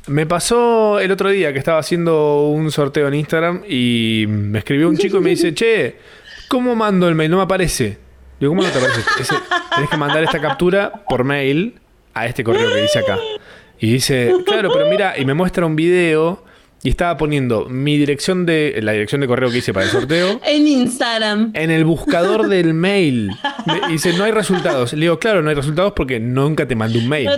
[0.08, 4.88] Me pasó el otro día que estaba haciendo un sorteo en Instagram y me escribió
[4.88, 5.96] un chico y me dice, che,
[6.48, 7.30] ¿cómo mando el mail?
[7.30, 7.98] No me aparece.
[8.38, 9.00] Digo, ¿cómo no te aparece?
[9.20, 9.34] Ese-
[9.74, 11.80] tenés que mandar esta captura por mail
[12.14, 13.18] a este correo que dice acá.
[13.78, 16.44] Y dice, claro, pero mira, y me muestra un video
[16.82, 20.40] y estaba poniendo mi dirección de, la dirección de correo que hice para el sorteo
[20.46, 21.50] En Instagram.
[21.54, 23.30] en el buscador del mail.
[23.66, 24.92] Me- dice, no hay resultados.
[24.92, 27.28] Le digo, claro, no hay resultados porque nunca te mandé un mail.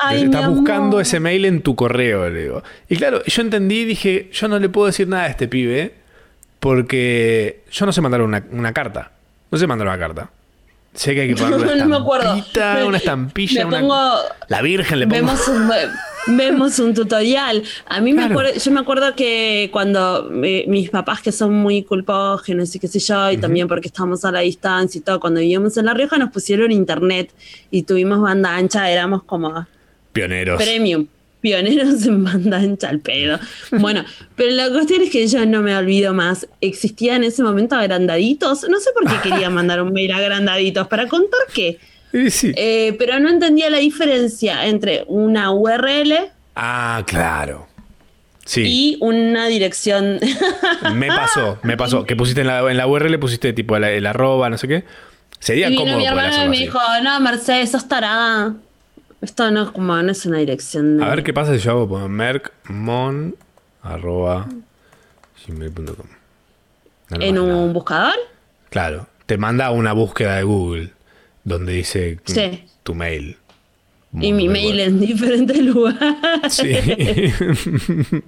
[0.00, 2.62] Ay, mi Estás buscando ese mail en tu correo, le digo.
[2.88, 5.92] Y claro, yo entendí y dije, yo no le puedo decir nada a este pibe
[6.60, 9.12] porque yo no sé mandar una, una carta.
[9.50, 10.30] No sé mandar una carta.
[10.94, 12.34] Sé que hay que poner una No me acuerdo.
[12.34, 15.16] estampita, una estampilla, Me una- pongo- la Virgen le pongo.
[15.16, 15.70] Vemos un,
[16.36, 17.62] vemos un tutorial.
[17.86, 21.82] A mí me acuerdo, yo me acuerdo que cuando eh, mis papás que son muy
[21.82, 25.40] culpógenos y qué sé yo, y también porque estábamos a la distancia y todo, cuando
[25.40, 27.32] vivíamos en La Rioja nos pusieron internet
[27.70, 29.66] y tuvimos banda ancha, éramos como
[30.12, 30.62] Pioneros.
[30.62, 31.06] premium.
[31.40, 33.38] Pioneros en banda ancha al pedo.
[33.70, 36.48] Bueno, pero la cuestión es que yo no me olvido más.
[36.60, 38.66] Existía en ese momento agrandaditos.
[38.68, 40.88] No sé por qué quería mandar un mail a agrandaditos.
[40.88, 41.78] ¿Para contar qué?
[42.30, 42.52] Sí.
[42.56, 47.66] Eh, pero no entendía la diferencia entre una URL Ah, claro.
[48.44, 48.62] Sí.
[48.66, 50.18] y una dirección.
[50.94, 52.04] Me pasó, me pasó.
[52.06, 54.84] Que pusiste en la, en la URL, pusiste tipo el, el arroba, no sé qué.
[55.38, 56.64] Sería y vino cómodo mi hacerlo me así.
[56.64, 58.54] dijo, no, Mercedes, sos tarada.
[59.20, 60.96] Esto no es como, no es una dirección.
[60.98, 63.36] de- A ver qué pasa si yo hago pongo mercmon
[63.82, 64.46] arroba
[65.46, 66.06] gmail.com.
[67.10, 68.14] No en un buscador.
[68.70, 70.92] Claro, te manda una búsqueda de Google
[71.48, 72.64] donde dice Sí.
[72.82, 73.36] tu mail.
[74.20, 74.82] Y mi mail bueno.
[74.82, 76.54] en diferentes lugares.
[76.54, 76.72] Sí.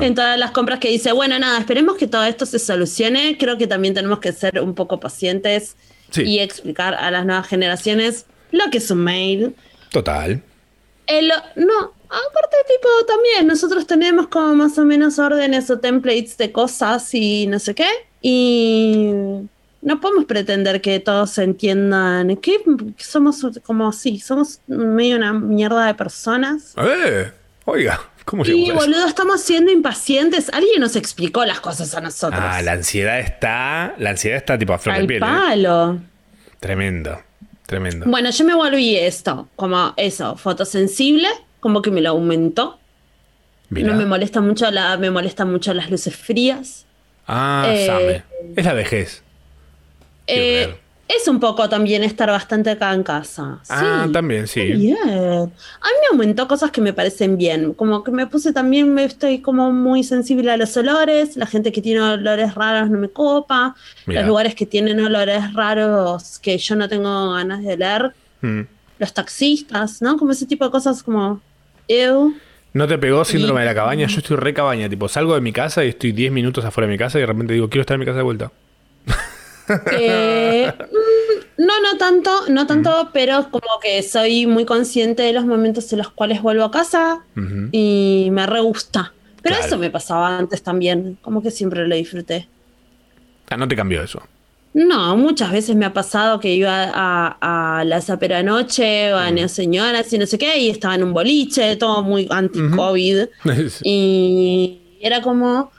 [0.00, 3.36] en todas las compras que dice, bueno, nada, esperemos que todo esto se solucione.
[3.38, 5.76] Creo que también tenemos que ser un poco pacientes
[6.10, 6.22] Sí.
[6.24, 9.54] y explicar a las nuevas generaciones lo que es un mail.
[9.90, 10.42] Total.
[11.06, 16.52] El- no, aparte, tipo, también nosotros tenemos como más o menos órdenes o templates de
[16.52, 17.88] cosas y no sé qué.
[18.20, 19.08] Y
[19.82, 22.58] no podemos pretender que todos entiendan que
[22.98, 26.74] somos como así, somos medio una mierda de personas.
[26.76, 27.30] Eh,
[27.64, 28.74] oiga, ¿cómo Y a eso?
[28.74, 30.48] boludo, estamos siendo impacientes.
[30.52, 32.40] Alguien nos explicó las cosas a nosotros.
[32.42, 33.94] Ah, la ansiedad está.
[33.98, 35.22] La ansiedad está tipo a flor de Al piel.
[35.22, 35.26] ¿eh?
[35.26, 35.98] palo.
[36.60, 37.20] Tremendo.
[37.66, 38.06] Tremendo.
[38.08, 41.28] Bueno, yo me volví esto, como eso, fotosensible,
[41.60, 42.78] como que me lo aumentó.
[43.70, 46.84] No me molesta mucho la, me molestan mucho las luces frías.
[47.26, 48.22] Ah, Eh, sabe.
[48.54, 49.21] Es la vejez.
[50.26, 50.74] Eh,
[51.08, 53.58] es un poco también estar bastante acá en casa.
[53.68, 54.62] Ah, Sí, también, sí.
[54.72, 54.96] Bien.
[55.02, 57.74] A mí me aumentó cosas que me parecen bien.
[57.74, 61.36] Como que me puse también, me estoy como muy sensible a los olores.
[61.36, 63.74] La gente que tiene olores raros no me copa.
[64.06, 68.12] Los lugares que tienen olores raros que yo no tengo ganas de leer.
[68.40, 68.60] Mm.
[68.98, 70.16] Los taxistas, ¿no?
[70.16, 71.40] Como ese tipo de cosas como.
[71.88, 72.34] Ew.
[72.72, 74.06] ¿No te pegó síndrome Y- de la cabaña?
[74.06, 74.88] Yo estoy re cabaña.
[74.88, 77.26] Tipo, salgo de mi casa y estoy 10 minutos afuera de mi casa y de
[77.26, 78.50] repente digo, quiero estar en mi casa de vuelta.
[79.92, 85.44] Eh, mm, no, no tanto, no tanto, pero como que soy muy consciente de los
[85.46, 87.20] momentos en los cuales vuelvo a casa
[87.72, 89.12] y me re gusta.
[89.42, 89.66] Pero Claro.
[89.66, 92.48] eso me pasaba antes también, como que siempre lo disfruté.
[93.50, 94.22] Ah, no te cambió eso.
[94.74, 99.30] No, muchas veces me ha pasado que iba a, a la Zapera Noche o a
[99.30, 103.24] Neo Señoras y no sé qué, y estaba en un boliche, todo muy anti-COVID.
[103.84, 105.70] Y era como,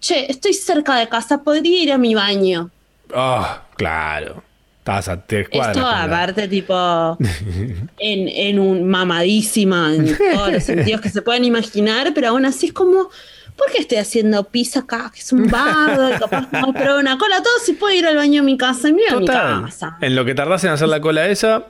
[0.00, 2.70] che, estoy cerca de casa, podría ir a mi baño.
[3.12, 4.42] Ah, claro.
[4.78, 5.76] Estabas a tres cuadras.
[5.76, 7.16] Esto aparte, tipo,
[7.98, 12.66] en, en un mamadísima, en todos los sentidos que se puedan imaginar, pero aún así
[12.66, 13.08] es como,
[13.56, 15.10] ¿por qué estoy haciendo pis acá?
[15.14, 18.16] Que es un bardo, y capaz no pero una cola, todo si puedo ir al
[18.16, 19.62] baño a mi casa, y me voy a mi Total.
[19.64, 19.96] casa.
[20.02, 21.64] En lo que tardás en hacer la cola esa,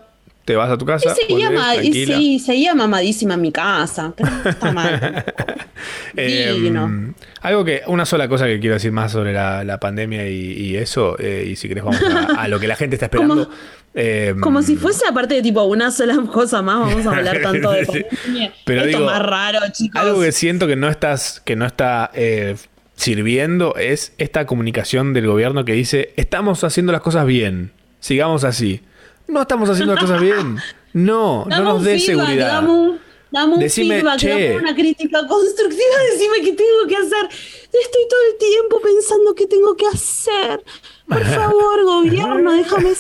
[0.45, 1.15] te vas a tu Y casa.
[1.15, 2.17] seguía, volvés, ma- y tranquila.
[2.19, 5.25] sí, seguía mamadísima en mi casa, está mal.
[6.17, 6.73] Eh,
[7.43, 10.77] algo que, una sola cosa que quiero decir más sobre la, la pandemia y, y
[10.77, 13.51] eso, eh, y si querés vamos a, a lo que la gente está esperando.
[13.95, 17.71] Eh, Como si fuese aparte de tipo una sola cosa más, vamos a hablar tanto
[17.73, 18.53] de pandemia.
[18.65, 20.01] Pero Esto digo, más raro, chicos.
[20.01, 22.57] Algo que siento que no estás, que no está eh,
[22.97, 28.81] sirviendo es esta comunicación del gobierno que dice estamos haciendo las cosas bien, sigamos así.
[29.29, 30.57] No estamos haciendo las cosas bien.
[30.93, 32.49] No, Dame no nos dé seguridad.
[32.49, 34.29] Dame un, dame un Decime, feedback, che.
[34.29, 37.29] dame una crítica constructiva, decime qué tengo que hacer.
[37.65, 40.63] Estoy todo el tiempo pensando qué tengo que hacer.
[41.09, 42.93] Por favor, gobierno, déjame.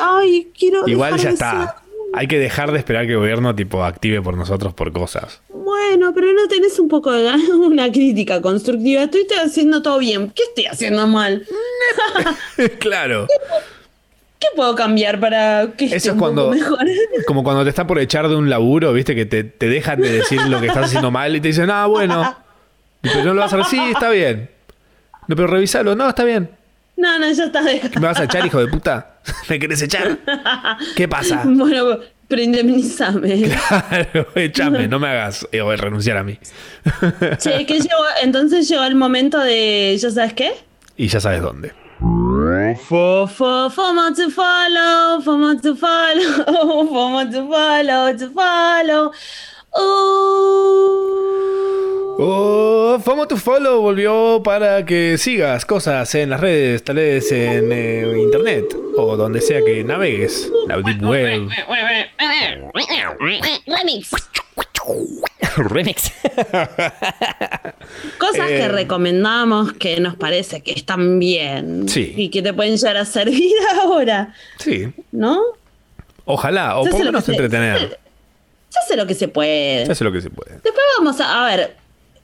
[0.00, 0.86] Ay, quiero.
[0.86, 1.82] Igual ya está.
[2.12, 5.42] Hay que dejar de esperar que el gobierno tipo active por nosotros por cosas.
[5.48, 9.02] Bueno, pero no tenés un poco de una crítica constructiva.
[9.02, 10.30] Estoy haciendo todo bien.
[10.30, 11.46] ¿Qué estoy haciendo mal?
[12.78, 13.26] claro.
[14.38, 16.86] ¿Qué puedo cambiar para que esté Eso es un poco cuando, mejor?
[17.26, 20.12] como cuando te están por echar de un laburo, viste, que te, te dejan de
[20.12, 22.36] decir lo que estás haciendo mal y te dicen, ah, bueno.
[23.00, 24.50] Pero no lo vas a hacer, sí, está bien.
[25.28, 26.50] No, pero revisalo, no, está bien.
[26.96, 27.62] No, no, ya está.
[27.62, 29.18] ¿Me vas a echar, hijo de puta?
[29.48, 30.18] ¿Me querés echar?
[30.94, 31.42] ¿Qué pasa?
[31.46, 33.48] Bueno, pero indemnizame.
[33.68, 36.38] Claro, échame, no me hagas eh, renunciar a mí.
[37.38, 38.04] Che, ¿qué llegó?
[38.22, 40.52] Entonces llegó el momento de, ¿ya sabes qué?
[40.96, 41.72] Y ya sabes dónde.
[42.36, 46.44] Fo, fo, FOMO to follow, FOMO to follow,
[46.84, 49.12] FOMO to follow, to follow.
[49.74, 51.16] Oh.
[52.18, 57.72] Oh, FOMO to Follow volvió para que sigas cosas en las redes, tal vez en
[57.72, 61.48] eh, internet o donde sea que navegues, la deep web.
[63.66, 64.10] Remix.
[65.56, 66.12] Remix.
[68.18, 68.56] Cosas Eh.
[68.58, 72.12] que recomendamos que nos parece que están bien Sí.
[72.16, 75.40] y que te pueden llegar a servir ahora, Sí, ¿no?
[76.24, 77.98] ojalá, o por lo menos que se- entretener.
[78.68, 79.86] Se hace lo que se puede.
[79.86, 80.52] Se hace lo que se puede.
[80.54, 81.76] Después vamos a, a ver,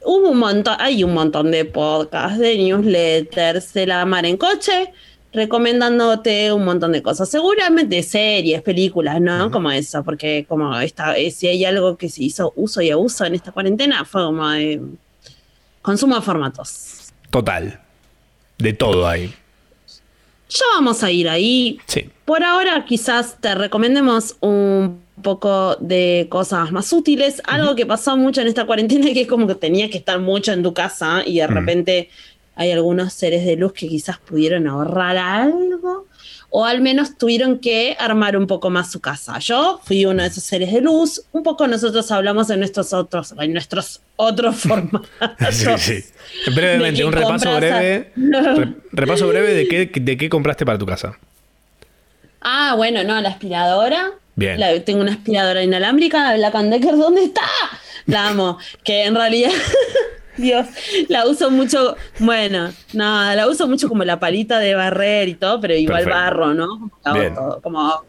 [0.04, 4.92] hubo un montón, hay un montón de podcasts, de newsletters, de la mar en coche,
[5.32, 7.28] recomendándote un montón de cosas.
[7.28, 9.50] Seguramente series, películas, ¿no?
[9.50, 13.24] Como eso, porque como esta, eh, si hay algo que se hizo uso y abuso
[13.24, 14.80] en esta cuarentena, fue como de
[15.80, 17.12] consumo de formatos.
[17.30, 17.80] Total.
[18.58, 19.34] De todo ahí.
[20.48, 21.78] Ya vamos a ir ahí.
[21.86, 22.10] Sí.
[22.26, 27.40] Por ahora quizás te recomendemos un poco de cosas más útiles.
[27.46, 30.52] Algo que pasó mucho en esta cuarentena que es como que tenías que estar mucho
[30.52, 32.10] en tu casa y de repente
[32.56, 36.06] hay algunos seres de luz que quizás pudieron ahorrar algo
[36.54, 39.38] o al menos tuvieron que armar un poco más su casa.
[39.38, 41.22] Yo fui uno de esos seres de luz.
[41.32, 45.08] Un poco nosotros hablamos en nuestros otros, en nuestros otros formatos.
[45.50, 46.04] Sí, sí.
[46.54, 48.12] Brevemente, un repaso a- breve.
[48.16, 51.18] re- repaso breve de qué, de qué compraste para tu casa.
[52.42, 54.10] Ah, bueno, no, la aspiradora.
[54.36, 54.60] Bien.
[54.60, 56.96] La- tengo una aspiradora inalámbrica de Black and Decker.
[56.96, 57.42] ¿Dónde está?
[58.04, 58.58] La amo.
[58.84, 59.52] Que en realidad,
[60.36, 60.66] Dios,
[61.08, 61.96] la uso mucho.
[62.18, 66.18] Bueno, nada, la uso mucho como la palita de barrer y todo, pero igual Perfecto.
[66.18, 66.68] barro, ¿no?
[66.68, 67.34] Como, hago Bien.
[67.34, 68.02] todo, como-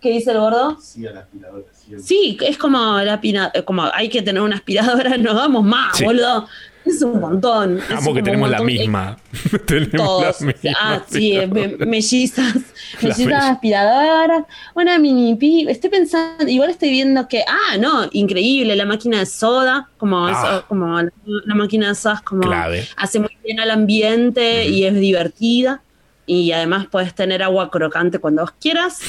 [0.00, 0.78] ¿Qué dice el gordo?
[0.80, 1.64] Sí, a la aspiradora.
[2.02, 6.04] Sí, es como la pina- como hay que tener una aspiradora, no damos más, Sí.
[6.04, 6.48] boludo.
[6.84, 7.78] Es un montón.
[7.94, 8.74] Amo que tenemos la montón.
[8.78, 9.16] misma.
[9.66, 10.40] tenemos Todos.
[10.40, 10.70] la misma.
[10.80, 12.54] Ah, sí, eh, me- mellizas.
[13.02, 13.50] Mellizas mella.
[13.50, 14.44] aspiradoras.
[14.74, 15.66] Una mini pi.
[15.68, 17.44] Estoy pensando, igual estoy viendo que.
[17.46, 18.74] Ah, no, increíble.
[18.76, 19.88] La máquina de soda.
[19.98, 20.30] Como, Ah.
[20.32, 22.42] eso, como la, la máquina de soda es como.
[22.42, 22.86] Clave.
[22.96, 25.82] Hace muy bien al ambiente y es divertida.
[26.26, 29.00] Y además puedes tener agua crocante cuando vos quieras.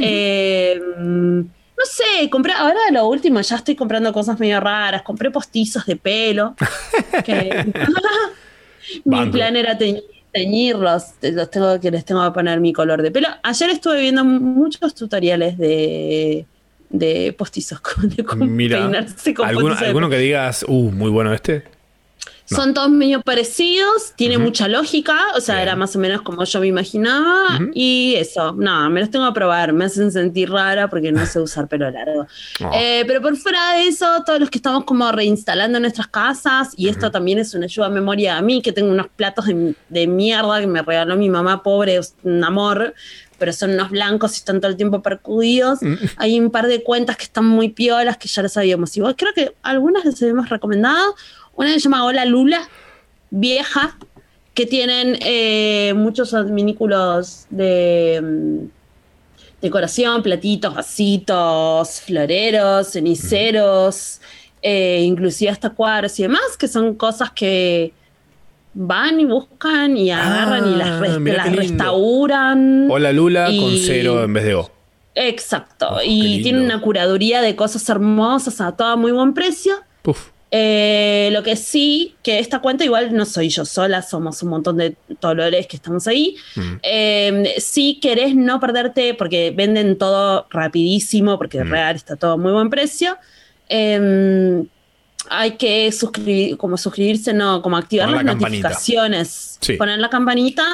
[0.00, 0.80] Eh,
[1.78, 5.02] no sé, compré, ahora lo último, ya estoy comprando cosas medio raras.
[5.02, 6.56] Compré postizos de pelo.
[7.24, 7.72] que-
[9.04, 11.04] mi plan era teñir- teñirlos.
[11.22, 13.28] Los tengo que les tengo que poner mi color de pelo.
[13.42, 16.46] Ayer estuve viendo muchos tutoriales de,
[16.90, 21.64] de postizos con, de Mira, peinarse con ¿alguno, alguno que digas, uh, muy bueno este?
[22.50, 22.56] No.
[22.56, 25.68] son todos medio parecidos, tiene mucha lógica, o sea, Bien.
[25.68, 27.56] era más o menos como yo me imaginaba.
[27.56, 27.70] Ujú.
[27.74, 31.40] Y eso, nada, me los tengo que probar, me hacen sentir rara porque no sé
[31.40, 32.26] usar pelo largo.
[32.60, 32.70] Oh.
[32.74, 36.88] Eh, pero por fuera de eso, todos los que estamos como reinstalando nuestras casas, y
[36.88, 40.06] esto también es una ayuda a memoria a mí, que tengo unos platos de, de
[40.08, 42.94] mierda que me regaló mi mamá pobre, un amor.
[43.38, 45.80] Pero son unos blancos y están todo el tiempo percudidos.
[45.80, 45.94] Mm.
[46.16, 48.96] Hay un par de cuentas que están muy piolas que ya las habíamos.
[48.96, 51.14] Igual creo que algunas les habíamos recomendado.
[51.58, 52.68] Una se llama Hola Lula,
[53.30, 53.98] vieja,
[54.54, 58.66] que tienen eh, muchos adminículos de mm,
[59.60, 64.20] decoración, platitos, vasitos, floreros, ceniceros,
[64.62, 67.92] eh, inclusive hasta cuadros y demás, que son cosas que
[68.72, 72.88] van y buscan y agarran y las, Ah, las restauran.
[72.88, 74.70] Hola Lula con cero en vez de O.
[75.16, 75.88] Exacto.
[75.90, 79.74] Oh, y tiene una curaduría de cosas hermosas a todo muy buen precio.
[80.02, 80.28] Puf.
[80.50, 84.78] Eh, lo que sí, que esta cuenta igual no soy yo sola, somos un montón
[84.78, 86.36] de dolores que estamos ahí.
[86.56, 86.72] Mm.
[86.82, 91.70] Eh, si querés no perderte, porque venden todo rapidísimo, porque Mm.
[91.70, 93.16] real está todo a muy buen precio.
[93.70, 94.64] eh,
[95.30, 99.58] hay que suscribir, como suscribirse, no, como activar Poner las la notificaciones.
[99.60, 99.74] Sí.
[99.74, 100.64] Poner la campanita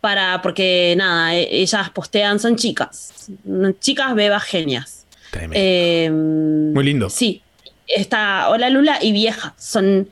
[0.00, 3.30] para, porque nada, e- ellas postean, son chicas.
[3.78, 5.06] Chicas bebas genias.
[5.52, 7.08] Eh, Muy lindo.
[7.08, 7.40] Sí.
[7.86, 9.54] Está Hola Lula y Vieja.
[9.58, 10.08] Son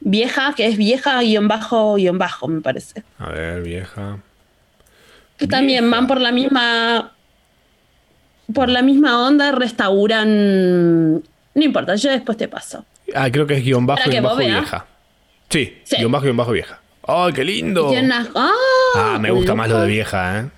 [0.00, 3.02] vieja, que es vieja guion bajo guion bajo, me parece.
[3.18, 4.18] A ver, vieja.
[5.36, 7.12] Que también van por la misma.
[8.52, 11.14] Por la misma onda, restauran.
[11.14, 12.84] No importa, yo después te paso.
[13.14, 14.86] Ah, creo que es guion bajo, guion bajo vieja.
[15.48, 15.96] Sí, Sí.
[15.96, 16.80] guion bajo, guion bajo vieja.
[17.06, 17.90] ¡Ay, qué lindo!
[18.34, 18.50] ¡Ah!
[18.94, 20.48] Ah, me gusta más lo de vieja, ¿eh?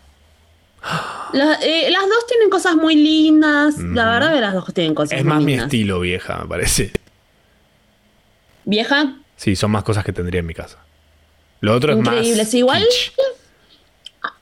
[1.63, 3.77] Eh, las dos tienen cosas muy lindas.
[3.79, 3.95] La Ujú.
[4.13, 5.67] verdad que las dos tienen cosas Es muy más mi lindas.
[5.67, 6.93] estilo vieja, me parece.
[8.65, 10.79] Vieja, Sí, son más cosas que tendría en mi casa.
[11.61, 12.15] Lo otro es más.
[12.15, 12.55] Increíbles.
[12.55, 13.13] Igual- kitsch.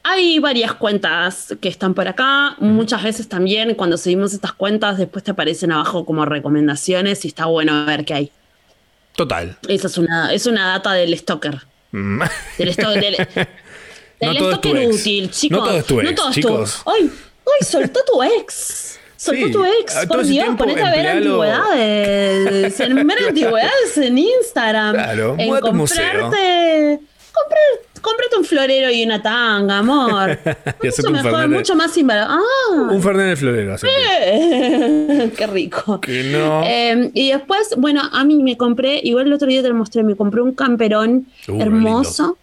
[0.05, 2.57] Hay varias cuentas que están por acá.
[2.59, 7.47] Muchas veces también cuando seguimos estas cuentas después te aparecen abajo como recomendaciones y está
[7.47, 8.33] bueno ver qué hay.
[9.17, 9.57] Total.
[9.69, 11.63] Esa es una, es una data del stalker.
[11.93, 12.23] Mm.
[12.59, 13.27] Del, sto- del, del
[14.27, 15.01] No todo es tu ex.
[15.01, 15.59] útil, chicos.
[15.59, 16.83] No todo es tu ex, todo es chicos.
[16.87, 17.11] ¡Ay!
[17.47, 17.67] ¡Ay!
[17.67, 18.99] Soltó tu ex.
[19.17, 19.97] Soltó Sí, tu ex.
[19.97, 22.81] a todo Por Dios, ponete a ver antigüedades.
[22.81, 24.95] En ver antigüedades en Instagram.
[24.95, 26.05] Claro, en un museo.
[26.23, 27.01] comprarte.
[27.33, 30.37] comprar- Cómprate un florero y una tanga, amor.
[30.83, 32.27] Mucho mejor, mucho más invalor.
[32.29, 33.01] Ah, Un
[33.31, 33.75] el florero.
[33.75, 35.31] hacete.
[35.37, 36.01] qué rico.
[36.01, 36.65] Que no.
[36.65, 40.03] Eh, y después, bueno, a mí me compré, igual el otro día te lo mostré,
[40.03, 42.39] me compré un camperón Uh, hermoso.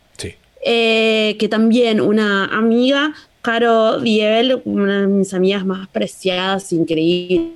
[0.64, 7.54] Eh, que también una amiga, Caro Diebel, una de mis amigas más preciadas, increíble,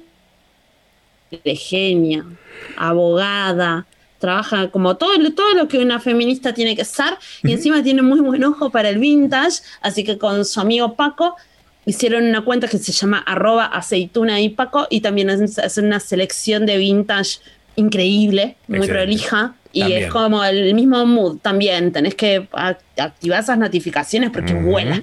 [1.46, 2.26] genia,
[2.78, 3.86] abogada,
[4.20, 8.02] trabaja como todo, lo- todo lo que una feminista tiene que ser y encima tiene
[8.02, 11.36] muy buen ojo para el vintage, así que con su amigo Paco
[11.86, 16.66] hicieron una cuenta que se llama arroba aceituna y Paco y también hacen una selección
[16.66, 17.40] de vintage
[17.76, 19.56] increíble, muy prolija.
[19.76, 20.04] Y También.
[20.04, 21.92] es como el mismo mood también.
[21.92, 22.48] Tenés que
[22.98, 24.70] activar esas notificaciones porque Ujú.
[24.70, 25.02] vuela.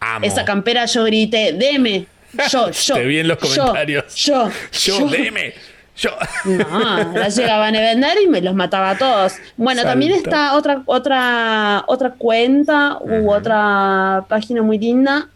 [0.00, 0.26] Amo.
[0.26, 2.06] Esa campera yo grité, deme.
[2.50, 2.94] Yo, yo.
[2.94, 4.14] Te vi en los yo, comentarios.
[4.16, 5.54] Yo, Yo, deme.
[5.96, 6.10] Yo.
[6.44, 9.34] No, la llegaban a vender y me los mataba a todos.
[9.56, 9.92] Bueno, Salta.
[9.92, 15.28] también está otra, otra, otra cuenta u otra página muy linda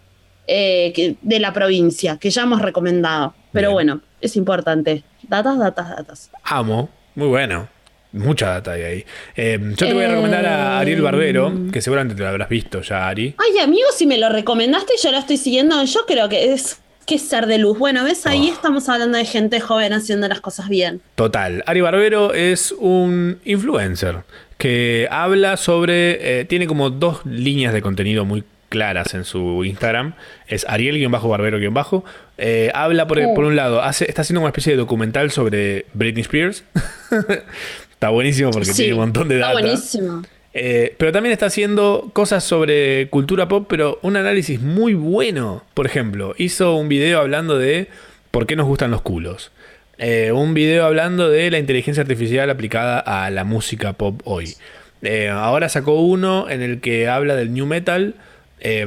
[0.47, 3.35] eh, que- de la provincia que ya hemos recomendado.
[3.53, 3.75] Pero Bien.
[3.75, 5.03] bueno, es importante.
[5.29, 6.31] Datas, datas, datas.
[6.45, 6.89] Amo.
[7.15, 7.69] Muy bueno.
[8.13, 9.05] Mucha data hay ahí.
[9.37, 12.83] Eh, yo te voy a recomendar a Ariel Barbero, que seguramente te lo habrás visto
[12.83, 13.35] ya, Ari.
[13.39, 17.17] Ay, amigo, si me lo recomendaste yo lo estoy siguiendo, yo creo que es que
[17.17, 17.79] es ser de luz.
[17.79, 18.53] Bueno, ves, ahí Oh.
[18.53, 21.01] estamos hablando de gente joven haciendo las cosas bien.
[21.17, 21.65] Total.
[21.67, 24.19] Ari Barbero es un influencer
[24.59, 26.41] que habla sobre.
[26.41, 30.15] eh, tiene como dos líneas de contenido muy claras en su Instagram.
[30.47, 32.05] Es Ariel-Barbero-Bajo.
[32.39, 33.35] Eh, habla por, Oh.
[33.35, 36.63] por un lado, hace, está haciendo una especie de documental sobre Britney Spears.
[38.03, 39.61] está buenísimo porque Sí, tiene un montón de está data.
[39.61, 40.23] buenísimo.
[40.55, 45.63] Eh, pero también está haciendo cosas sobre cultura pop, pero un análisis muy bueno.
[45.73, 47.87] Por ejemplo, hizo un video hablando de
[48.33, 49.53] por qué nos gustan los culos.
[49.99, 54.55] Eh, un video hablando de la inteligencia artificial aplicada a la música pop hoy.
[55.03, 58.17] Eh, ahora sacó uno en el que habla del new metal
[58.59, 58.85] eh,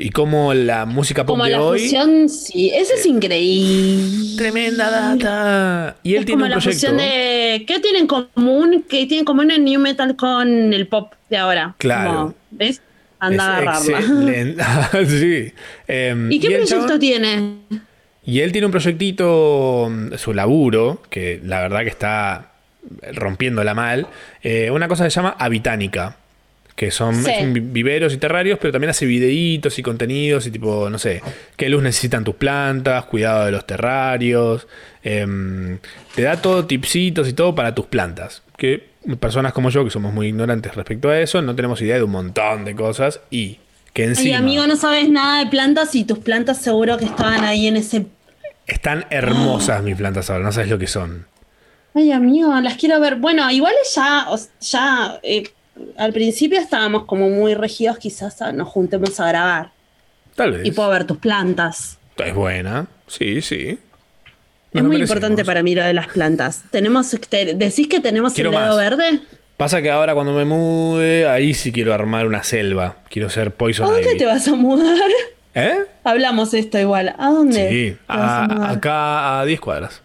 [0.00, 1.80] y cómo la música pop Como de la hoy.
[1.80, 4.36] fusión, sí, eso es increíble.
[4.36, 5.96] Tremenda data.
[6.02, 6.88] Y él es tiene como un la proyecto.
[6.88, 7.64] fusión de.
[7.66, 8.84] ¿Qué tienen en común?
[8.88, 11.74] ¿Qué tienen en común el new metal con el pop de ahora?
[11.78, 12.10] Claro.
[12.12, 12.80] Como, ¿Ves?
[13.18, 14.00] Anda a agarrarla.
[15.06, 15.52] sí.
[15.88, 17.54] Eh, ¿Y qué el proyecto chabón- tiene?
[18.24, 22.52] Y él tiene un proyectito, mm, su laburo, que la verdad que está
[23.12, 24.06] rompiéndola mal.
[24.42, 26.16] eh, una cosa que se llama Habitánica.
[26.76, 27.32] Que son, Sí.
[27.50, 31.20] viveros y terrarios, pero también hace videitos y contenidos y tipo, no sé,
[31.56, 34.66] qué luz necesitan tus plantas, cuidado de los terrarios.
[35.02, 35.78] em,
[36.14, 38.42] te da todo tipsitos y todo para tus plantas.
[38.58, 42.02] Que personas como yo, que somos muy ignorantes respecto a eso, no tenemos idea de
[42.02, 43.58] un montón de cosas y
[43.94, 47.44] que Ay, encima amigo, no sabes nada de plantas y tus plantas seguro que estaban
[47.44, 48.06] ahí en ese.
[48.66, 51.26] están hermosas mis plantas ahora, no sabes lo que son.
[51.94, 53.16] Ay, amigo, las quiero ver.
[53.16, 54.26] Bueno, igual ya,
[54.60, 55.44] ya eh,
[55.96, 59.70] al principio estábamos como muy regidos, quizás a- nos juntemos a grabar
[60.34, 60.66] Tal vez.
[60.66, 61.98] y puedo ver tus plantas.
[62.16, 62.86] Es buena.
[63.06, 63.78] Sí, sí.
[64.72, 65.10] Es Nos muy merecemos.
[65.10, 66.62] importante para mí lo de las plantas.
[66.70, 68.76] Tenemos, te- decís que tenemos Quiero el dedo más.
[68.76, 69.20] verde.
[69.56, 72.96] Pasa que ahora cuando me mude, ahí sí quiero armar una selva.
[73.10, 74.18] Quiero ser ¿A Poison dónde Ivy.
[74.18, 74.96] te vas a mudar?
[75.54, 75.80] ¿Eh?
[76.04, 77.14] Hablamos esto igual.
[77.18, 77.68] ¿A dónde?
[77.68, 77.96] Sí.
[78.06, 80.00] a A- acá a 10 cuadras.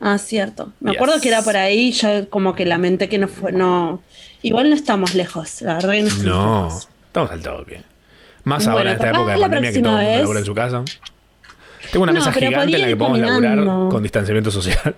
[0.00, 0.72] Ah, cierto.
[0.80, 1.00] Me Yes.
[1.00, 4.02] acuerdo que era por ahí, yo como que lamenté que no fue, no.
[4.44, 6.64] Igual no estamos lejos, la verdad que no estamos No.
[6.66, 6.88] lejos.
[7.06, 7.82] Estamos al toque.
[8.44, 10.44] Más Bueno, ahora en esta época de la pandemia que todo el mundo labura en
[10.44, 10.82] su casa.
[11.90, 13.58] Tengo una No, mesa gigante en la que podemos laburar
[13.90, 14.94] con distanciamiento social.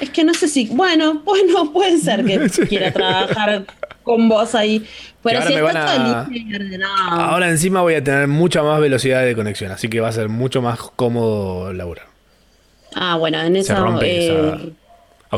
[0.00, 2.62] Es que no sé si, bueno, bueno, puede ser que Sí.
[2.62, 3.64] quiera trabajar
[4.04, 4.86] con vos ahí.
[5.22, 6.94] Pero ahora si me está van a- y ordenado.
[7.20, 10.28] Ahora encima voy a tener mucha más velocidad de conexión, así que va a ser
[10.28, 12.06] mucho más cómodo laburar.
[12.94, 13.74] Ah, bueno, en eso.
[13.74, 14.58] Se rompe eh, esa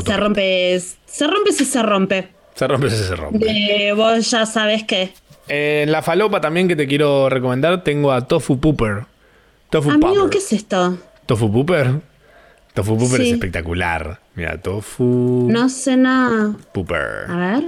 [0.05, 0.81] se rompe.
[1.07, 2.29] Se rompe si se rompe.
[2.55, 3.93] Se rompe, se rompe.
[3.95, 5.13] Vos ya sabes que.
[5.49, 9.05] En la falopa también que te quiero recomendar tengo a Tofu Pooper.
[9.71, 10.31] Tofu Amigo.
[10.31, 10.97] ¿qué es esto?
[11.27, 12.01] ¿Tofu Pooper?
[12.75, 13.29] Tofu Pooper Sí.
[13.29, 14.21] es espectacular.
[14.37, 16.53] Mira, Tofu No sé nada.
[16.73, 17.25] Pooper.
[17.29, 17.65] A ver.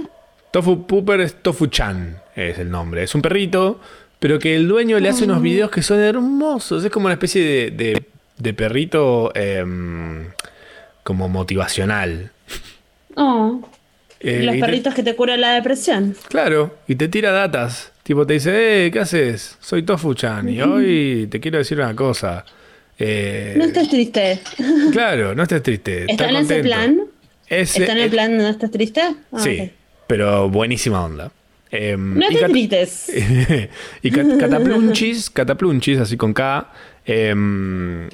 [0.51, 3.03] Tofu Pooper es Tofu Chan, es el nombre.
[3.03, 3.79] Es un perrito,
[4.19, 6.83] pero que el dueño le hace unos videos que son hermosos.
[6.85, 8.03] Es como una especie de, de-
[8.37, 10.27] de perrito em,
[11.03, 12.31] como motivacional.
[13.15, 13.61] Oh.
[14.19, 16.15] Eh, los te- perritos que te curan la depresión.
[16.29, 17.91] Claro, y te tira datas.
[18.03, 19.57] Tipo, te dice, eh, ¿qué haces?
[19.61, 22.45] Soy Tofu-chan y hoy te quiero decir una cosa.
[22.99, 24.39] Eh, No estés triste.
[24.91, 26.05] Claro, no estés triste.
[26.09, 27.01] ¿Está en ese plan?
[27.47, 29.01] Ese- ¿Está en el plan no estás triste?
[29.31, 29.71] Ah, Sí,
[30.07, 31.31] pero buenísima onda.
[31.71, 33.11] Em, No cat- tristes.
[34.03, 36.71] y Cat- Cataplunchis, Cataplunchis, así con K,
[37.05, 38.07] em,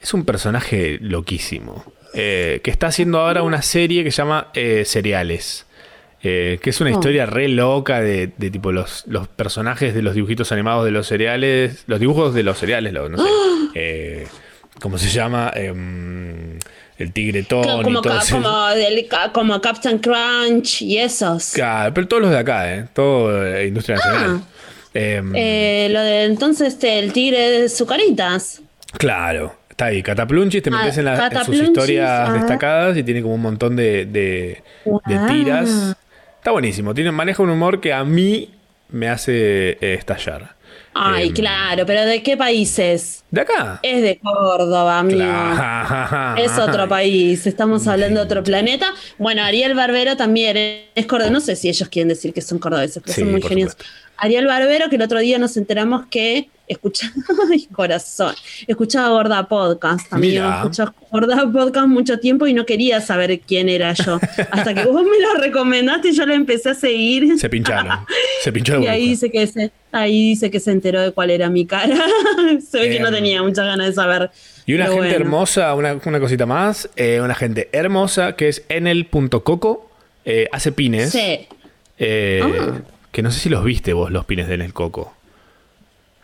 [0.00, 1.84] es un personaje loquísimo.
[2.14, 5.66] Eh, que está haciendo ahora una serie que se llama eh, Cereales.
[6.22, 6.94] eh, que es una Oh.
[6.94, 11.06] historia re loca de, de tipo los, los personajes de los dibujitos animados de los
[11.06, 11.84] cereales.
[11.86, 13.24] Los dibujos de los cereales, no sé.
[13.74, 14.26] eh,
[14.80, 15.50] ¿Cómo se llama?
[15.54, 16.58] Em,
[16.98, 17.82] el tigre Tony.
[17.84, 21.52] como, todo ese- como, del- como Captain Crunch y esos.
[21.52, 22.86] Claro, pero todos los de acá, ¿eh?
[22.92, 24.42] Todo industria nacional.
[24.92, 25.28] Em,
[25.92, 28.60] lo de entonces este, el tigre de Zucaritas.
[28.98, 30.02] Claro, está ahí.
[30.02, 33.76] Cataplunchis, te Ah, metes en, la- en sus historias destacadas y tiene como un montón
[33.76, 34.62] de, de-
[35.26, 35.96] tiras.
[36.38, 36.94] Está buenísimo.
[36.94, 38.50] Tiene, maneja un humor que a mí
[38.90, 40.54] me hace eh, estallar.
[40.94, 43.19] Ay, Em, claro, pero ¿de qué países?
[43.30, 43.78] ¿De acá?
[43.82, 45.20] Es de Córdoba, amigo.
[45.20, 46.42] Claro.
[46.42, 48.92] Es otro país, estamos hablando de otro planeta.
[49.18, 50.56] Bueno, Ariel Barbero también
[50.94, 51.32] es cordobés.
[51.32, 53.76] No sé si ellos quieren decir que son cordobeses, pero Sí, son muy genios.
[54.16, 57.12] Ariel Barbero, que el otro día nos enteramos que escuchaba,
[57.50, 58.34] ay, corazón,
[58.66, 60.44] escuchaba Gorda Podcast, amigo.
[60.44, 60.56] Mira.
[60.58, 64.20] Escuchaba Gorda Podcast mucho tiempo y no quería saber quién era yo.
[64.50, 67.38] Hasta que vos me lo recomendaste y yo lo empecé a seguir.
[67.38, 68.00] Se pincharon.
[68.42, 71.30] Se pinchó de Y ahí dice que se, ahí dice que se enteró de cuál
[71.30, 71.96] era mi cara.
[72.70, 74.30] se ve que no Em, tenía muchas ganas de saber.
[74.66, 75.24] Y una Pero gente bueno.
[75.24, 76.88] hermosa, una, una cosita más.
[76.96, 79.90] eh, una gente hermosa que es enel.coco.
[80.24, 81.10] eh, hace pines.
[81.10, 81.46] Sí.
[81.98, 82.80] eh, Ah.
[83.12, 85.12] Que no sé si los viste vos, los pines de Enel Coco.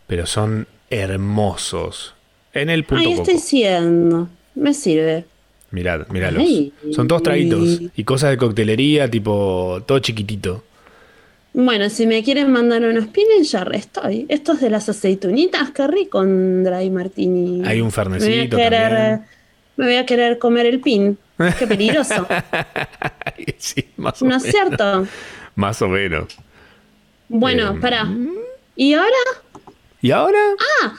[0.07, 2.15] Pero son hermosos.
[2.53, 3.01] Enel.coco.
[3.01, 4.29] Ahí estoy siendo.
[4.55, 5.25] Me sirve.
[5.73, 6.43] Mirad, míralos.
[6.43, 6.73] Ay.
[6.95, 7.81] Son todos traguitos.
[7.97, 10.63] Y cosas de coctelería, tipo, todo chiquitito.
[11.59, 14.27] Bueno, si me quieren mandar unos pines, ya estoy.
[14.29, 17.67] Estos de las aceitunitas, qué rico, dry martini.
[17.67, 19.25] Hay un me fernecito querer, también.
[19.77, 21.17] me voy a querer comer el pin.
[21.59, 22.29] Qué peligroso.
[23.57, 25.07] sí, más o ¿No es cierto?
[25.55, 26.37] Más o menos.
[27.31, 28.07] Bueno, Eh, pará.
[28.77, 29.09] ¿Y ahora?
[30.03, 30.39] ¿Y ahora?
[30.83, 30.93] Ah.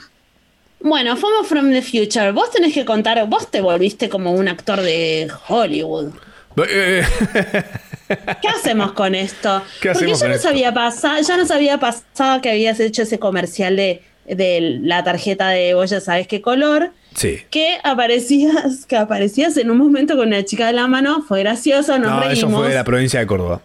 [0.80, 2.32] Bueno, Fomo from the Future.
[2.32, 6.14] Vos tenés que contar, vos te volviste como un actor de Hollywood.
[8.08, 9.62] ¿Qué hacemos con esto?
[9.80, 13.76] ¿Qué Porque ya nos había pasado, ya nos había pasado que habías hecho ese comercial
[13.76, 17.42] de, de la tarjeta de vos ya sabes qué color, sí.
[17.50, 21.98] que aparecías, que aparecías en un momento con una chica de la mano, fue gracioso,
[21.98, 22.38] nos No, reímos.
[22.38, 23.60] eso fue de la provincia de Córdoba.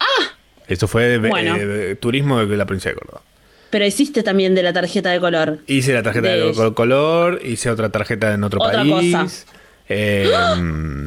[0.00, 0.04] Ah.
[0.68, 1.56] Eso fue de, Bueno.
[1.56, 3.22] eh, de turismo de la provincia de Córdoba.
[3.70, 5.60] Pero hiciste también de la tarjeta de color.
[5.66, 9.14] Hice la tarjeta de, De- col- color, hice otra tarjeta en otro Otra país.
[9.16, 9.26] cosa.
[9.88, 10.30] Eh,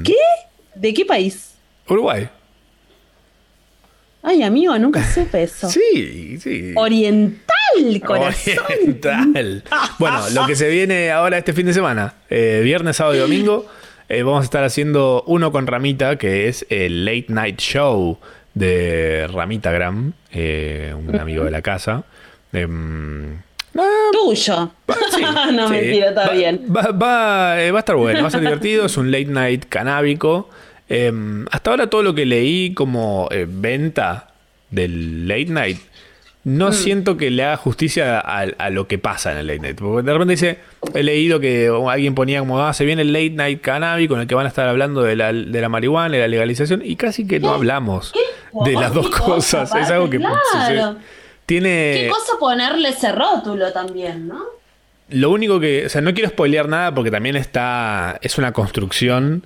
[0.03, 0.15] ¿Qué?
[0.75, 1.51] ¿De qué país?
[1.87, 2.27] Uruguay.
[4.23, 5.69] Ay, amigo, nunca supe eso.
[5.69, 6.71] Sí, sí.
[6.75, 8.55] Oriental, corazón.
[8.69, 9.63] Oriental.
[9.99, 13.67] Bueno, lo que se viene ahora este fin de semana, eh, viernes, sábado y domingo,
[14.09, 18.17] eh, vamos a estar haciendo uno con Ramita, que es el Late Night Show
[18.55, 22.03] de Ramitagram, eh, un amigo de la casa.
[22.51, 23.41] Em,
[24.11, 24.71] Tuyo.
[25.13, 25.21] sí,
[25.53, 25.73] no, sí.
[25.73, 26.61] mentira, está Va- bien.
[26.75, 30.49] Va, va- va a estar bueno, va a ser divertido, es un late night canábico.
[30.87, 34.27] Em, hasta ahora todo lo que leí como eh, venta
[34.69, 35.77] del late night,
[36.47, 36.57] Mm.
[36.59, 39.79] no siento que le haga justicia a, a lo que pasa en el late night.
[39.79, 40.59] Porque de repente dice,
[40.93, 44.27] he leído que alguien ponía como, ah, se viene el late night canábico en el
[44.27, 47.25] que van a estar hablando de la, de la marihuana y la legalización, y casi
[47.25, 48.13] que no hablamos
[48.63, 49.75] de las dos ¿Qué cosa, cosas.
[49.81, 50.75] es algo que sucede.
[50.75, 50.97] Claro.
[51.47, 51.93] Tiene...
[52.03, 54.43] Qué cosa ponerle ese rótulo también, ¿no?
[55.09, 59.45] Lo único que, o sea, no quiero spoilear nada porque también está, es una construcción,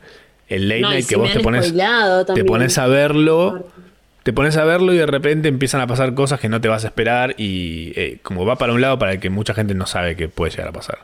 [0.49, 1.73] el late No, night que vos te pones,
[2.35, 3.67] te pones a verlo,
[4.23, 6.83] te pones a verlo y de repente empiezan a pasar cosas que no te vas
[6.83, 9.85] a esperar y eh, como va para un lado para el que mucha gente no
[9.85, 10.99] sabe que puede llegar a pasar.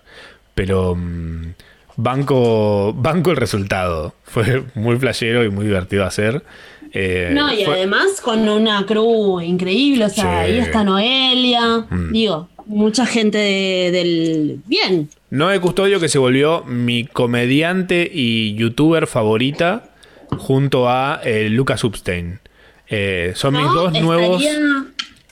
[0.56, 1.54] Pero mm,
[1.98, 4.14] banco, banco el resultado.
[4.24, 6.44] Fue muy flashero y muy divertido hacer.
[6.94, 10.30] Eh, No, y fue- además con una crew increíble, o sea, Sí.
[10.30, 10.54] Mm.
[10.54, 15.10] ahí está Noelia, digo, mucha gente de- del bien.
[15.36, 19.90] Noé Custodio que se volvió mi comediante y youtuber favorita
[20.38, 22.40] junto a eh, Lucas Upstein.
[22.88, 24.42] Eh, son mis dos nuevos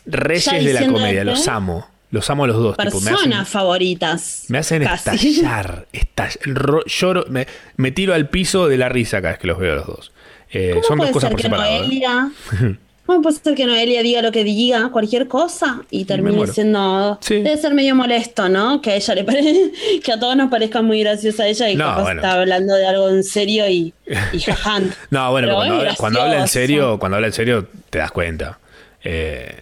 [0.05, 1.23] reyes de la comedia.
[1.23, 1.87] Los amo.
[2.11, 2.77] Los amo a los dos.
[2.77, 4.45] tipo, me personas hacen, favoritas.
[4.49, 5.29] me hacen casi.
[5.39, 5.87] estallar.
[5.93, 7.47] estall- ro- lloro, me,
[7.77, 10.11] me tiro al piso de la risa cada vez que los veo a los dos.
[10.51, 11.79] Eh, ¿Cómo son dos cosas ser por que separado.
[11.79, 12.29] Noelia,
[13.05, 17.17] ¿Cómo puede ser que Noelia diga lo que diga, cualquier cosa, y termine siendo.
[17.21, 17.35] Sí.
[17.35, 18.81] Debe ser medio molesto, ¿no?
[18.81, 19.71] Que a ella le pare-
[20.03, 22.21] que a todos nos parezca muy graciosa ella y No, capaz bueno.
[22.21, 23.93] está hablando de algo en serio y,
[24.31, 24.93] y jajando.
[25.09, 28.11] No, bueno, Pero cuando, habla, cuando habla en serio, cuando habla en serio, te das
[28.11, 28.59] cuenta.
[29.03, 29.53] Eh,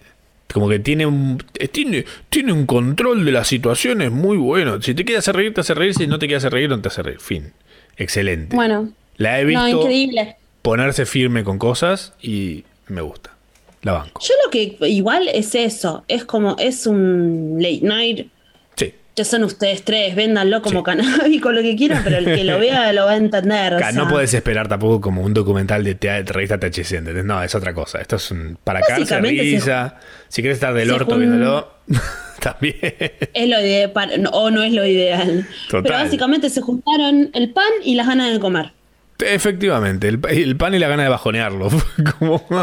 [0.52, 4.80] como que tiene un, eh, tiene, tiene un control de las situaciones muy bueno.
[4.82, 5.94] Si te quiere hacer reír, te hace reír.
[5.94, 7.18] Si no te quiere hacer reír, no te hace reír.
[7.18, 7.52] Fin.
[7.96, 8.54] Excelente.
[8.54, 10.36] Bueno, La he no, visto increíble.
[10.62, 13.30] ponerse firme con cosas y me gusta.
[13.82, 14.20] La banco.
[14.24, 18.28] Yo lo que igual es eso, es como, es un late night.
[18.76, 18.94] Sí.
[19.16, 20.84] Ya son ustedes tres, véndanlo como Sí.
[20.84, 23.74] canábico, lo que quieran, pero el que lo vea lo va a entender.
[23.74, 24.10] o Acá no sea.
[24.10, 27.24] puedes esperar tampoco como un documental de tea- de revista THC, ¿entendés?
[27.24, 28.00] No, es otra cosa.
[28.00, 29.96] Esto es un para cagarse de Básicamente se- risa.
[30.28, 31.72] Si quieres estar del orto viéndolo,
[32.40, 32.76] también.
[32.80, 33.92] Es lo ideal,
[34.32, 35.46] o no es lo ideal.
[35.68, 35.82] Total.
[35.82, 38.70] Pero básicamente se juntaron el pan y las ganas de comer.
[39.18, 41.68] Efectivamente, el, el pan y la gana de bajonearlo.
[42.18, 42.44] Como-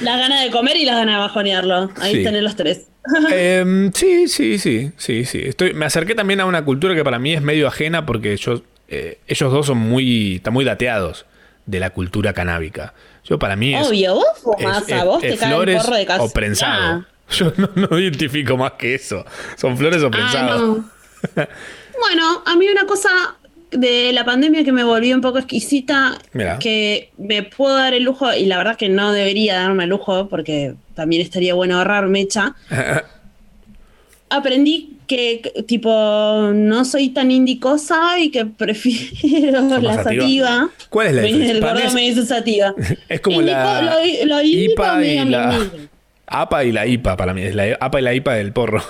[0.00, 1.90] La gana de comer y la gana de bajonearlo.
[2.00, 2.24] Ahí Sí.
[2.24, 2.86] tenés los tres.
[3.32, 5.42] Em, sí, sí, sí, sí, sí.
[5.44, 8.62] Estoy, me acerqué también a una cultura que para mí es medio ajena porque yo,
[8.88, 11.26] eh, ellos dos son muy, están muy dateados
[11.66, 12.94] de la cultura canábica.
[13.24, 15.96] Yo para mí es, Obvio, vos fumás, es- a vos es te cae el porro
[15.96, 16.22] de casa.
[16.22, 17.04] o prensado.
[17.30, 19.24] Yo no, no identifico más que eso.
[19.56, 20.66] Son flores o Ah, prensado.
[20.76, 20.90] no.
[22.00, 23.08] Bueno, a mí una cosa
[23.72, 26.58] de la pandemia que me volvió un poco exquisita, Mira.
[26.58, 30.28] que me puedo dar el lujo, y la verdad que no debería darme el lujo,
[30.28, 32.54] porque también estaría bueno ahorrar mecha.
[34.30, 40.22] Aprendí que, tipo, no soy tan indicosa y que prefiero ¿Sos la sativa?
[40.22, 40.70] sativa.
[40.88, 41.52] ¿Cuál es la diferencia?
[41.54, 42.74] El gordo es- me dice sativa.
[43.10, 45.58] Es como Indico- la lo, lo IPA y la.
[46.26, 47.42] APA y la IPA para mí.
[47.42, 48.82] Es la APA y la IPA del porro.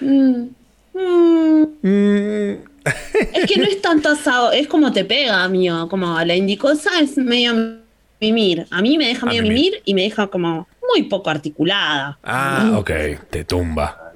[0.00, 0.48] Mm.
[0.92, 1.64] Mm.
[1.82, 2.54] Mm,
[3.32, 5.88] Es que no es tanto asado, es como te pega, amigo.
[5.88, 7.78] Como la indicosa es medio
[8.20, 8.66] mimir.
[8.70, 9.56] A mí me deja Ah, medio mimir.
[9.58, 12.18] mimir y me deja como muy poco articulada.
[12.22, 12.90] Ah, ok,
[13.30, 14.12] te tumba.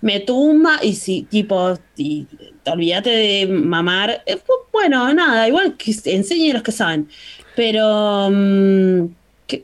[0.00, 2.26] Me tumba y si, tipo, y,
[2.66, 4.22] olvídate de mamar.
[4.26, 4.38] eh,
[4.72, 7.08] bueno, nada, igual que se- enseñe los que saben.
[7.54, 9.06] Pero mm,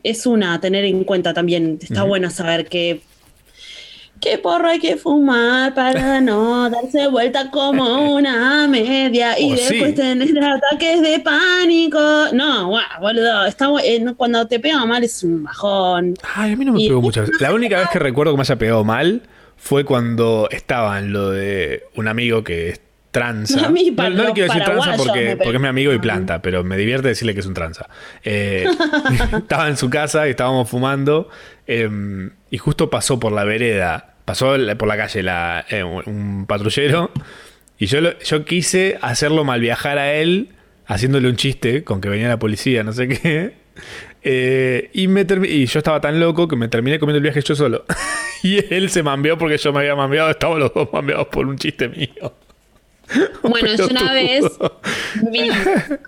[0.03, 1.79] es una a tener en cuenta también.
[1.83, 3.03] Está bueno saber que.
[4.23, 9.65] ¿Qué porro hay que fumar para no darse vuelta como una media y Oh, sí.
[9.75, 11.99] después tener ataques de pánico?
[12.33, 13.45] No, guau, boludo.
[13.47, 16.15] Está, eh, no, cuando te pega mal es un bajón.
[16.37, 17.41] Ay, a mí no me Y- pegó muchas veces.
[17.41, 19.23] La única vez que recuerdo que me haya pegado mal
[19.57, 23.67] fue cuando estaba en lo de un amigo que es tranza.
[23.67, 25.93] A mí, no, para no le los quiero decir tranza porque, porque es mi amigo
[25.93, 27.89] y planta, pero me divierte decirle que es un tranza.
[28.23, 28.67] Eh,
[29.37, 31.29] estaba en su casa y estábamos fumando
[31.67, 31.91] eh,
[32.51, 37.11] y justo pasó por la vereda, pasó por la calle la, eh, un patrullero
[37.79, 40.49] y yo, lo- yo quise hacerlo mal viajar a él
[40.87, 43.55] haciéndole un chiste con que venía la policía, no sé qué.
[44.25, 47.55] Eh, y, me y yo estaba tan loco que me terminé comiendo el viaje yo
[47.57, 47.85] solo.
[48.45, 50.31] y él se mambeó porque yo me había mambeado.
[50.31, 52.33] Estábamos los dos mambeados por un chiste mío.
[53.43, 54.43] Bueno, yo una vez
[55.31, 55.51] vi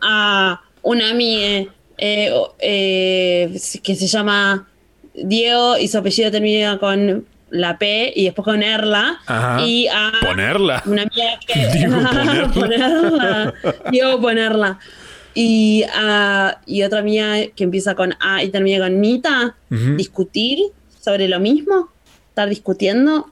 [0.01, 4.69] a una amiga eh, o- eh, que se llama
[5.12, 9.20] Diego y su apellido termina con la P y después con Erla.
[9.26, 9.64] Ajá.
[9.64, 10.82] Y a ¿Ponerla?
[10.86, 11.68] una amiga que.
[11.78, 11.96] Diego,
[12.52, 12.52] ponerla.
[12.52, 13.55] ponerla.
[13.90, 14.78] Diego ponerla.
[15.34, 19.57] Y, a- y otra amiga que empieza con A y termina con Nita.
[19.70, 19.96] Ujú.
[19.96, 20.59] Discutir
[21.00, 21.88] sobre lo mismo.
[22.28, 23.30] Estar discutiendo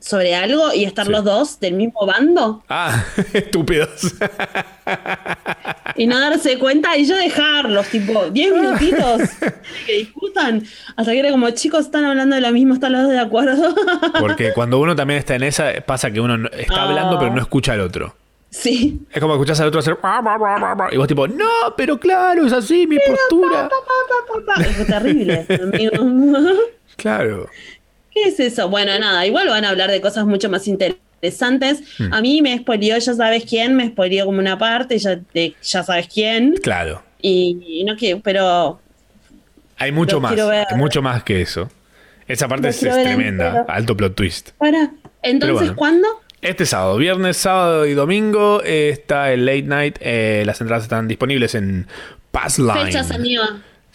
[0.00, 1.12] Sobre algo y estar Sí.
[1.12, 2.62] los dos del mismo bando.
[2.68, 4.14] Ah, estúpidos.
[5.96, 9.22] Y no darse cuenta y yo dejarlos, tipo, 10 minutitos
[9.86, 10.64] que discutan.
[10.96, 13.74] Hasta que era como, chicos, están hablando de lo mismo, están los dos de acuerdo.
[14.20, 16.88] Porque cuando uno también está en esa, pasa que uno no- está Ah.
[16.88, 18.14] hablando pero no escucha al otro.
[18.50, 19.00] sí.
[19.10, 19.98] Es como escuchás al otro hacer...
[20.92, 23.68] Y vos tipo, no, pero claro, es así mi postura.
[24.60, 25.46] Es terrible.
[25.62, 26.58] amigo.
[26.96, 27.48] Claro.
[28.22, 28.68] ¿Qué es eso?
[28.68, 31.82] Bueno, nada, igual van a hablar de cosas mucho más interesantes.
[32.10, 35.82] A mí me spoileó, ya sabes quién, me spoileó como una parte, ya, de, ya
[35.82, 36.54] sabes quién.
[36.62, 37.02] Claro.
[37.20, 38.80] Y, y no quiero, pero
[39.76, 40.38] Hay mucho más.
[40.38, 41.70] Hay mucho más que eso.
[42.26, 43.48] Esa parte es, tremenda.
[43.48, 43.64] entero.
[43.68, 44.50] Alto plot twist.
[44.58, 44.90] para.
[45.22, 45.76] Entonces, bueno.
[45.76, 46.08] ¿cuándo?
[46.40, 49.96] Este sábado, viernes, sábado y domingo eh, está el late night.
[50.00, 51.88] eh, las entradas están disponibles en
[52.30, 52.84] Passline.
[52.86, 53.42] Fechas, amigo.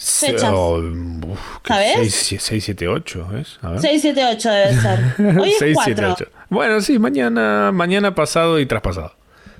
[0.03, 0.51] Fechas.
[0.53, 1.39] oh, uf.
[1.65, 2.13] ¿Sabes?
[2.13, 3.59] 6, 6, 7, 8, ¿ves?
[3.61, 3.79] A ver.
[3.81, 5.39] 678 debe ser.
[5.39, 6.25] Hoy es 6, 7, 4.
[6.25, 6.31] 8.
[6.49, 9.15] Bueno, sí, mañana, mañana pasado y traspasado.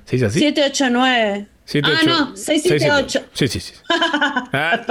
[0.05, 0.39] ¿Se dice así?
[0.39, 1.47] 789.
[1.65, 2.09] 7, ah, 8.
[2.09, 3.21] no, 678.
[3.33, 3.73] Sí, sí, sí.
[4.51, 4.81] Ah.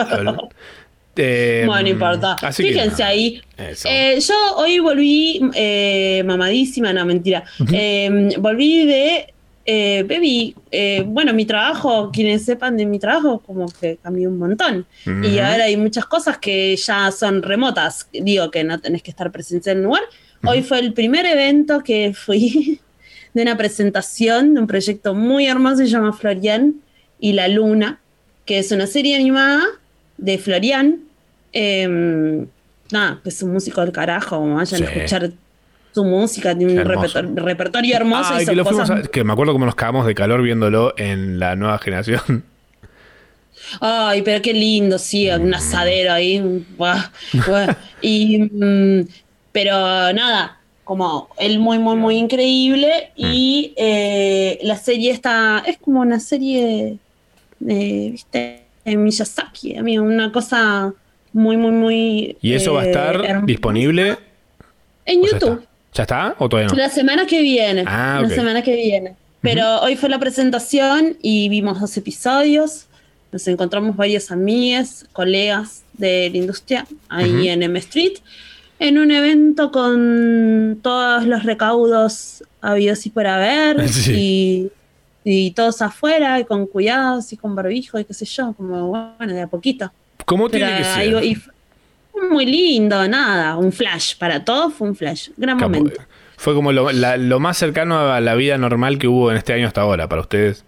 [1.16, 2.36] Eh, Bueno, no importa.
[2.40, 3.42] así que Fíjense ahí.
[3.59, 7.44] Eh, yo hoy volví eh, mamadísima, no, mentira.
[7.70, 9.34] Eh, volví de.
[9.64, 14.38] Eh, baby, eh, bueno, mi trabajo, quienes sepan de mi trabajo, como que cambió un
[14.38, 14.86] montón.
[15.22, 18.08] Y ahora hay muchas cosas que ya son remotas.
[18.12, 20.02] Digo que no tenés que estar presencial en el lugar.
[20.44, 22.80] Hoy fue el primer evento que fui
[23.34, 26.74] de una presentación de un proyecto muy hermoso que se llama Florian
[27.20, 28.00] y la Luna,
[28.44, 29.62] que es una serie animada
[30.18, 30.98] de Florian.
[31.52, 32.46] Eh,
[32.90, 34.84] nada, que es un músico del carajo, como vayan Sí.
[34.84, 35.30] a escuchar
[35.95, 39.24] su música, tiene un repertor- repertorio hermoso Ay, y que, lo fuimos cosas a- que
[39.24, 42.45] me acuerdo cómo nos cagamos de calor viéndolo en la nueva generación.
[43.80, 46.64] Ay, pero qué lindo, sí, un asadero ahí.
[46.76, 47.11] buah,
[47.47, 47.74] buah.
[48.01, 49.07] Y, mm,
[49.53, 53.11] pero nada, como él muy, muy, muy increíble.
[53.16, 56.99] Y eh, la serie está, es como una serie
[57.61, 60.93] de, viste, de Miyazaki, amigo, una cosa
[61.32, 62.36] muy, muy, muy.
[62.43, 63.47] Y eso va a eh, estar hermosa.
[63.47, 64.18] disponible.
[65.07, 65.62] en YouTube.
[65.95, 66.76] ¿Ya está o todavía no?
[66.76, 67.84] La semana que viene.
[67.86, 69.14] Ah, La semana que viene.
[69.40, 72.86] Pero hoy fue la presentación y vimos dos episodios.
[73.32, 78.14] Nos encontramos varios amigas, colegas de la industria ahí en M Street,
[78.78, 84.70] en un evento con todos los recaudos habidos y por haber, Sí.
[85.24, 88.88] y, y todos afuera, y con cuidados, y con barbijo, y qué sé yo, como
[89.18, 89.90] bueno, de a poquito.
[90.24, 91.24] ¿Cómo Pero tiene que ahí- ser?
[91.24, 91.36] y
[92.31, 96.01] muy lindo, nada, un flash, para todos fue un flash, gran Capo- momento.
[96.37, 99.53] Fue como lo, la- lo más cercano a la vida normal que hubo en este
[99.53, 100.64] año hasta ahora, para ustedes.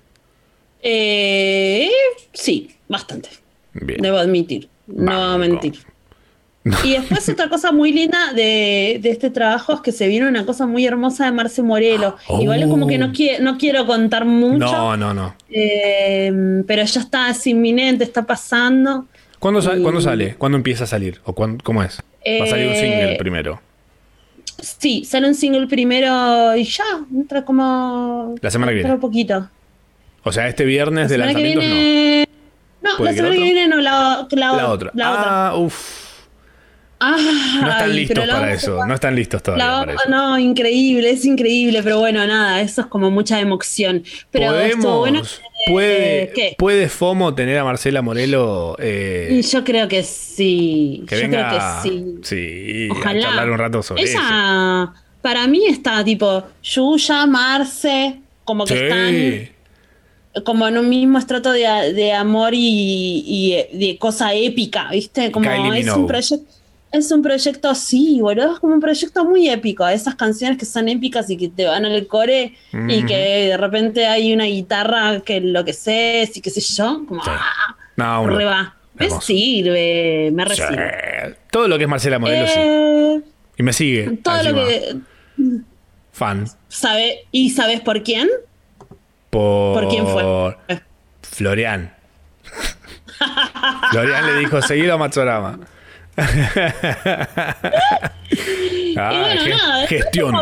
[0.82, 1.90] Eh,
[2.32, 3.30] sí, bastante.
[3.72, 4.00] Bien.
[4.00, 5.38] Debo admitir, no Banco.
[5.38, 5.74] mentir.
[6.82, 10.46] Y después otra cosa muy linda de, de este trabajo es que se vino una
[10.46, 12.16] cosa muy hermosa de Marce Morelo.
[12.28, 12.40] Oh.
[12.40, 15.34] Igual es como que no, quie- no quiero contar mucho, No, no, no.
[15.50, 19.06] eh, pero ya está, es inminente, está pasando.
[19.44, 20.36] ¿Cuándo, sa- Y- ¿cuándo sale?
[20.36, 21.20] ¿Cuándo empieza a salir?
[21.24, 21.98] ¿O cuándo- cómo es?
[22.40, 23.60] Va a salir un Eh, single primero.
[24.58, 26.82] Sí, sale un single primero y ya,
[27.14, 28.34] entra como...
[28.40, 28.96] La semana que viene.
[28.96, 29.50] poquito.
[30.22, 32.28] O sea, este viernes de La que lanzamientos viene...
[32.80, 34.56] No, ¿Puede la semana que viene no, la, la, no.
[34.56, 34.90] La otra.
[34.94, 35.48] la otra.
[35.48, 36.04] ah, uff.
[37.00, 38.86] Ay, No están listos para a- eso.
[38.86, 40.08] No están listos todavía la- para eso.
[40.08, 44.04] no, increíble, es increíble, pero bueno, nada, eso es como mucha emoción.
[44.30, 44.98] Pero Podemos.
[45.00, 45.22] bueno.
[45.66, 46.54] Puede, ¿qué?
[46.58, 51.04] ¿Puede FOMO tener a Marcela Morelo eh, Yo creo que sí.
[51.08, 52.14] que yo venga creo que sí.
[52.22, 53.20] sí, a Ojalá.
[53.22, 54.18] charlar un rato sobre eso?
[54.18, 54.92] Ella,
[55.22, 58.84] para mí está tipo Yuya, Marce, como que Sí.
[58.84, 61.60] están como en un mismo estrato de,
[61.92, 65.30] de amor y, y de cosa épica, ¿viste?
[65.30, 66.44] Como Kylie es un proyecto.
[66.96, 69.84] Es un proyecto, sí, boludo, es como un proyecto muy épico.
[69.88, 72.54] Esas canciones que son épicas y que te van al core
[72.88, 73.16] y que
[73.48, 77.30] de repente hay una guitarra que lo que sé, y qué sé yo, como Sí.
[77.32, 77.76] ¡ah!
[77.96, 78.76] No, un re va.
[78.94, 80.48] Me sirve, me Sí.
[80.50, 81.36] recibe.
[81.50, 82.54] Todo lo que es Marcela Morelo, sí.
[82.58, 83.20] Eh,
[83.58, 84.18] Y me sigue.
[84.22, 84.96] todo lo que
[86.12, 86.46] Fan.
[86.68, 88.28] sabe y sabes por quién
[89.30, 90.56] Por, por quién fue
[91.22, 91.92] Florian.
[93.90, 95.58] Florian le dijo, seguilo a Matsorama.
[98.30, 100.34] y Ah, bueno ge- nada gestión.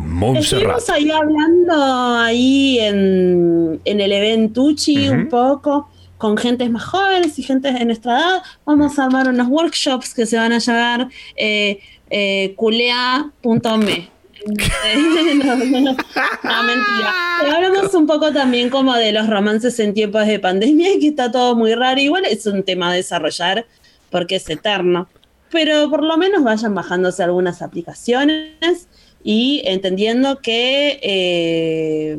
[0.00, 0.78] Montserrat.
[0.78, 1.74] estuvimos ahí hablando
[2.16, 8.18] ahí en, en el eventuchi un poco con gentes más jóvenes y gentes de nuestra
[8.18, 11.78] edad vamos a armar unos workshops que se van a llamar eh,
[12.10, 14.08] eh, culea.me
[14.48, 17.12] no, no, no, mentira.
[17.40, 21.08] Pero hablamos un poco también como de los romances en tiempos de pandemia y que
[21.08, 22.00] está todo muy raro.
[22.00, 23.66] Igual es un tema a desarrollar
[24.10, 25.08] porque es eterno.
[25.50, 28.88] Pero por lo menos vayan bajándose algunas aplicaciones
[29.24, 32.16] y entendiendo que eh,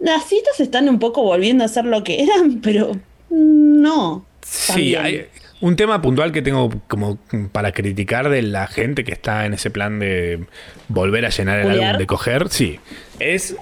[0.00, 2.92] las citas están un poco volviendo a ser lo que eran, pero
[3.30, 4.26] no.
[4.42, 5.04] Sí, también.
[5.04, 5.26] hay
[5.60, 7.18] un tema puntual que tengo como
[7.50, 10.44] para criticar de la gente que está en ese plan de
[10.88, 12.78] volver a llenar el álbum de coger, sí.
[13.18, 13.56] Es que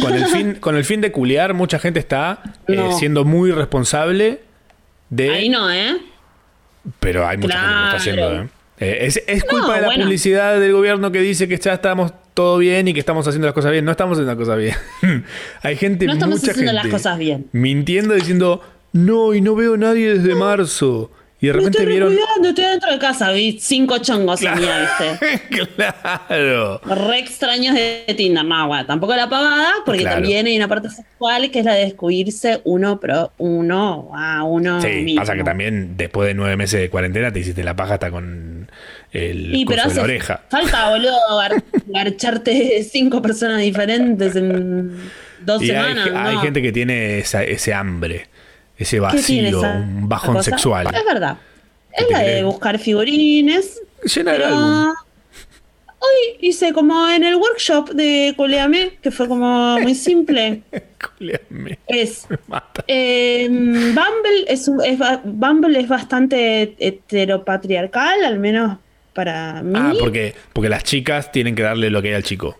[0.00, 4.40] con el fin con el fin de culear mucha gente está eh, siendo muy responsable
[5.12, 5.98] de Ahí no, ¿eh?
[7.00, 8.42] pero hay mucha gente que lo está haciendo.
[8.42, 8.48] ¿eh?
[8.78, 10.04] Eh, es, es culpa No, de la bueno.
[10.04, 13.54] publicidad del gobierno que dice que ya estamos todo bien y que estamos haciendo las
[13.54, 13.84] cosas bien.
[13.84, 14.74] No estamos haciendo las cosas bien.
[15.62, 17.46] Hay gente, No estamos mucha haciendo las gente cosas bien.
[17.52, 21.10] Mintiendo diciendo, no, y no veo a nadie desde marzo.
[21.42, 22.14] Y de Me repente estoy vieron.
[22.14, 25.66] cuidando, estoy dentro de casa, vi cinco chongos en mí, ¿viste?
[25.76, 26.80] claro.
[26.84, 30.18] Re extraños de Tinder, no, bueno, tampoco la pavada, porque Claro.
[30.18, 34.80] también hay una parte sexual que es la de descubrirse uno pro uno a uno
[34.80, 35.20] Sí, mismo.
[35.20, 38.70] pasa que también después de nueve meses de cuarentena te hiciste la paja hasta con
[39.10, 40.42] el Y pero de la oreja.
[40.48, 44.96] falta, boludo, gar- garcharte cinco personas diferentes en
[45.44, 46.08] dos Y hay, semanas.
[46.28, 46.40] hay no.
[46.40, 48.28] gente que tiene esa- ese hambre,
[48.82, 50.50] ese ¿Qué tiene vacío, un bajón cosa?
[50.50, 50.86] sexual.
[50.94, 51.36] Es verdad.
[51.96, 53.80] ¿Qué Es la de buscar figurines.
[54.04, 54.94] Llena Pero álbum.
[55.98, 60.62] hoy hice como en el workshop de Coleame, que fue como muy simple.
[61.18, 62.84] Culeame, Es me mata.
[62.88, 68.78] eh, Bumble es, es Bumble es bastante heteropatriarcal, al menos
[69.12, 69.72] para mí.
[69.76, 72.56] Ah, porque, porque las chicas tienen que darle lo que hay al chico.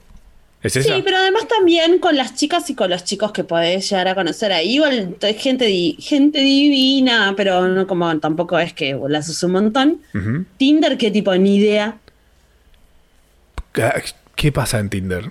[0.62, 0.94] ¿Es esa?
[0.94, 4.14] Sí, pero además también con las chicas y con los chicos que podés llegar a
[4.14, 4.74] conocer ahí.
[4.74, 9.52] Igual es gente, di- gente divina, pero no como tampoco es que las uso un
[9.54, 10.00] montón.
[10.58, 11.98] Tinder, qué tipo, ni idea.
[13.74, 13.94] Ah,
[14.36, 15.30] ¿Qué pasa en Tinder?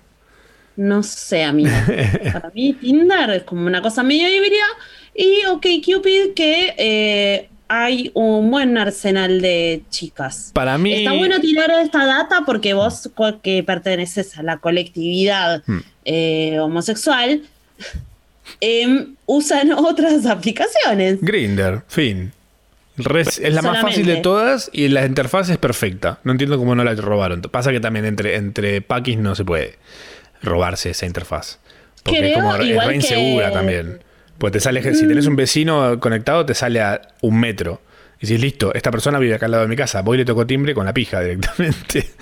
[0.75, 1.69] No sé, amigo.
[2.34, 4.65] Para mí Tinder es como una cosa medio híbrida.
[5.13, 10.51] Y OK Cupid que eh, hay un buen arsenal de chicas.
[10.53, 10.91] Para mí.
[10.93, 15.80] Está bueno tirar esta data porque vos co- que perteneces a la colectividad Hmm.
[16.03, 17.41] eh, homosexual
[18.59, 21.19] em, usan otras aplicaciones.
[21.22, 22.34] Grinder, fin.
[22.97, 26.19] Res- es la más fácil de todas y la interfaz es perfecta.
[26.26, 27.41] No entiendo cómo no la robaron.
[27.41, 29.76] Pasa que también entre, entre paquis no se puede.
[30.43, 31.59] robarse esa interfaz.
[32.03, 33.57] Porque es, como, es re insegura que- Mm.
[33.57, 33.99] también.
[34.41, 37.79] Pues te sale, si tenés un vecino conectado, te sale a un metro.
[38.17, 40.01] Y dices, listo, esta persona vive acá al lado de mi casa.
[40.01, 42.09] Voy y le toco timbre con la pija directamente.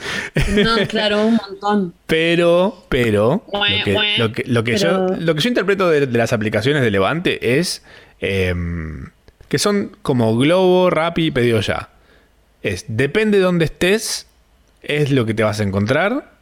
[0.54, 1.94] No, claro, un montón.
[2.06, 6.18] Pero, pero, lo que, lo que, lo que yo, lo que yo interpreto de, de
[6.18, 7.84] las aplicaciones de Levante es
[8.20, 9.08] em,
[9.48, 11.90] que son como Globo, Rappi y Pedido Ya.
[12.62, 14.28] Es, depende de dónde estés,
[14.82, 16.34] es lo que te vas a encontrar.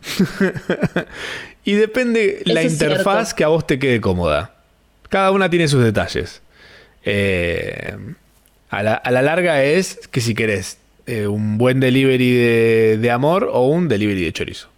[1.64, 3.36] y depende la Eso interfaz cierto.
[3.36, 4.57] que a vos te quede cómoda.
[5.10, 6.42] Cada una tiene sus detalles.
[7.04, 7.96] Eh,
[8.70, 13.12] a, la, a la larga es que si querés eh, un buen delivery de, de
[13.12, 14.70] amor o un delivery de chorizo.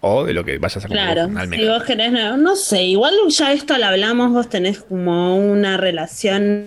[0.00, 1.14] O de lo que vayas a comer.
[1.14, 5.36] Claro, si vos querés, no, no sé, igual ya esto lo hablamos, vos tenés como
[5.36, 6.66] una relación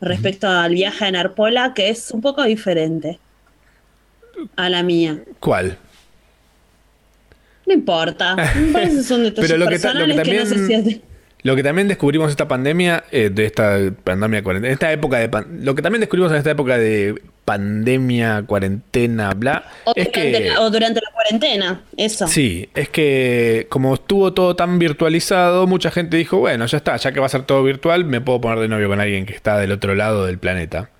[0.00, 3.18] respecto al viaje a Narpola que es un poco diferente
[4.54, 5.18] a la mía.
[5.40, 5.76] ¿Cuál?
[7.66, 10.54] No importa, me parece que son detalles Pero lo que lo que que, no sé
[10.54, 11.00] si también- es de-
[11.46, 15.46] Lo que también descubrimos esta pandemia, eh, de esta pandemia cuarentena, esta época de pan-
[15.64, 20.48] lo que también descubrimos en esta época de pandemia, cuarentena, bla, o, es durante que
[20.48, 22.26] la, o durante la cuarentena, eso.
[22.26, 27.12] sí, es que como estuvo todo tan virtualizado, mucha gente dijo, bueno, ya está, ya
[27.12, 29.56] que va a ser todo virtual, me puedo poner de novio con alguien que está
[29.58, 30.90] del otro lado del planeta.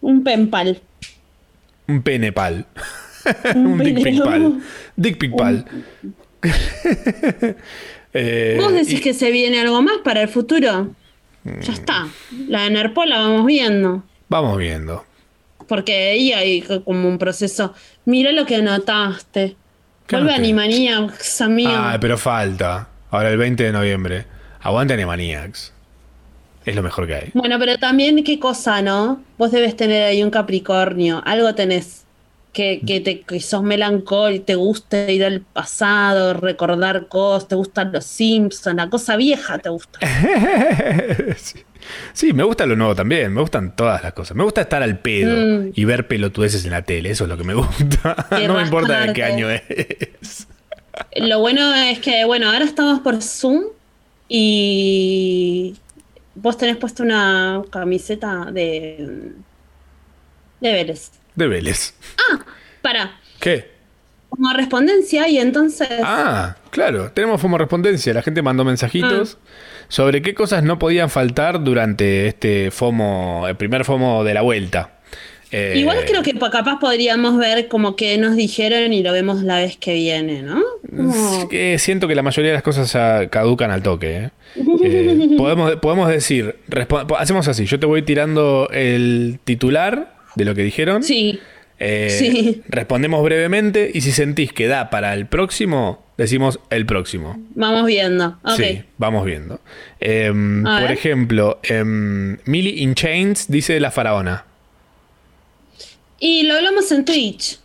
[0.00, 0.80] Un penpal.
[1.88, 2.66] Un penepal.
[3.56, 4.60] Un un dick pic pene- pal.
[4.96, 5.64] Dick pic pal.
[8.14, 10.90] Eh, ¿Vos decís y- que se viene algo más para el futuro?
[11.44, 11.60] Mm.
[11.60, 12.06] Ya está.
[12.48, 14.02] La de Narpol la vamos viendo.
[14.28, 15.04] Vamos viendo.
[15.66, 17.74] Porque ahí hay como un proceso.
[18.04, 19.56] Mira lo que anotaste.
[20.06, 20.34] ¿Qué Vuelve?
[20.34, 21.70] Animaniacs, amigo.
[21.74, 22.88] Ah, pero falta.
[23.10, 24.24] Ahora el 20 de noviembre.
[24.60, 25.72] Aguante Animaniacs.
[26.64, 27.30] Es lo mejor que hay.
[27.34, 29.22] Bueno, pero también qué cosa, ¿no?
[29.38, 31.22] Vos debes tener ahí un Capricornio.
[31.24, 32.04] Algo tenés.
[32.52, 37.92] Que, que, te, que sos melancólico, te gusta ir al pasado, recordar cosas, te gustan
[37.92, 39.98] los Simpsons, la cosa vieja te gusta.
[41.36, 41.60] sí.
[42.12, 43.32] Sí, me gusta lo nuevo también.
[43.32, 44.36] Me gustan todas las cosas.
[44.36, 45.72] Me gusta estar al pedo Mm.
[45.74, 47.10] y ver pelotudeces en la tele.
[47.10, 48.28] Eso es lo que me gusta.
[48.46, 50.46] No me importa de qué año es.
[51.16, 53.64] Lo bueno es que, bueno, ahora estamos por Zoom
[54.28, 55.74] y
[56.34, 59.32] vos tenés puesto una camiseta de,
[60.60, 61.10] de Vélez.
[61.34, 61.94] De Vélez.
[62.82, 63.70] Para, ¿Qué?
[64.28, 65.88] como respondencia y entonces...
[66.02, 67.10] Ah, claro.
[67.12, 68.14] Tenemos FOMO Respondencia.
[68.14, 69.36] La gente mandó mensajitos
[69.88, 75.00] sobre qué cosas no podían faltar durante este FOMO, el primer FOMO de la vuelta.
[75.50, 79.42] Eh, Igual creo que pa- capaz podríamos ver como que nos dijeron y lo vemos
[79.42, 80.62] la vez que viene, ¿no?
[80.88, 84.16] Como- Eh, siento que la mayoría de las cosas ya caducan al toque.
[84.16, 84.30] ¿eh?
[84.82, 86.56] Eh, podemos, podemos decir,
[87.18, 91.02] hacemos así, yo te voy tirando el titular de lo que dijeron.
[91.02, 91.38] Sí,
[91.84, 92.62] Eh, sí.
[92.68, 97.40] Respondemos brevemente y si sentís que da para el próximo, decimos el próximo.
[97.56, 98.38] vamos viendo.
[98.56, 99.58] Sí, vamos viendo.
[99.98, 100.92] Em, por ver.
[100.92, 104.44] ejemplo, em, Millie in Chains dice la faraona.
[106.20, 107.58] Y lo hablamos en Twitch.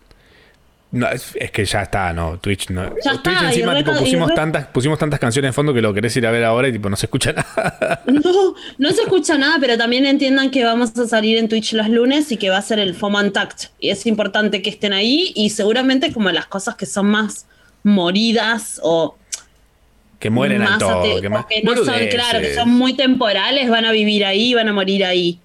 [0.97, 2.39] No, es, es que ya está, no.
[2.39, 2.83] Twitch no.
[3.03, 6.15] Ya Twitch está, encima tipo, pusimos tantas, pusimos tantas canciones de fondo que lo querés
[6.17, 8.01] ir a ver ahora y tipo no se escucha nada.
[8.05, 11.89] No, no se escucha nada, pero también entiendan que vamos a salir en Twitch los
[11.89, 13.65] lunes y que va a ser el FOMO Untact.
[13.79, 17.45] Y es importante que estén ahí y seguramente como las cosas que son más
[17.83, 19.17] moridas o
[20.19, 23.91] que mueren al ate- que que no son, claro, que son muy temporales, van a
[23.91, 25.39] vivir ahí, van a morir ahí.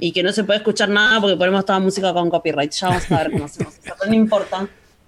[0.00, 2.72] Y que no se puede escuchar nada porque ponemos toda música con copyright.
[2.72, 4.66] Ya vamos a ver cómo hacemos eso, no importa.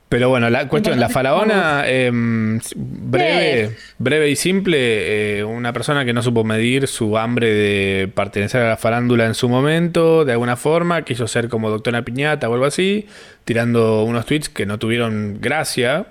[0.08, 6.12] Pero bueno, la cuestión, la faraona, em, breve, breve y simple, eh, una persona que
[6.12, 10.54] no supo medir su hambre de pertenecer a la farándula en su momento, de alguna
[10.54, 13.08] forma, quiso ser como doctora piñata o algo así,
[13.44, 16.06] tirando unos tweets que no tuvieron gracia,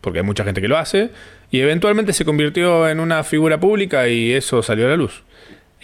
[0.00, 1.10] porque hay mucha gente que lo hace,
[1.50, 5.22] y eventualmente se convirtió en una figura pública y eso salió a la luz.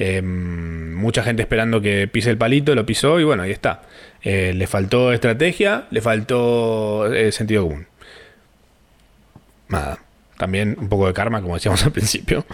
[0.03, 3.83] Em, mucha gente esperando que pise el palito, lo pisó y bueno, ahí está.
[4.23, 7.87] Eh, le faltó estrategia, le faltó eh, sentido común.
[9.69, 9.99] Nada.
[10.39, 12.47] También un poco de karma, como decíamos al principio.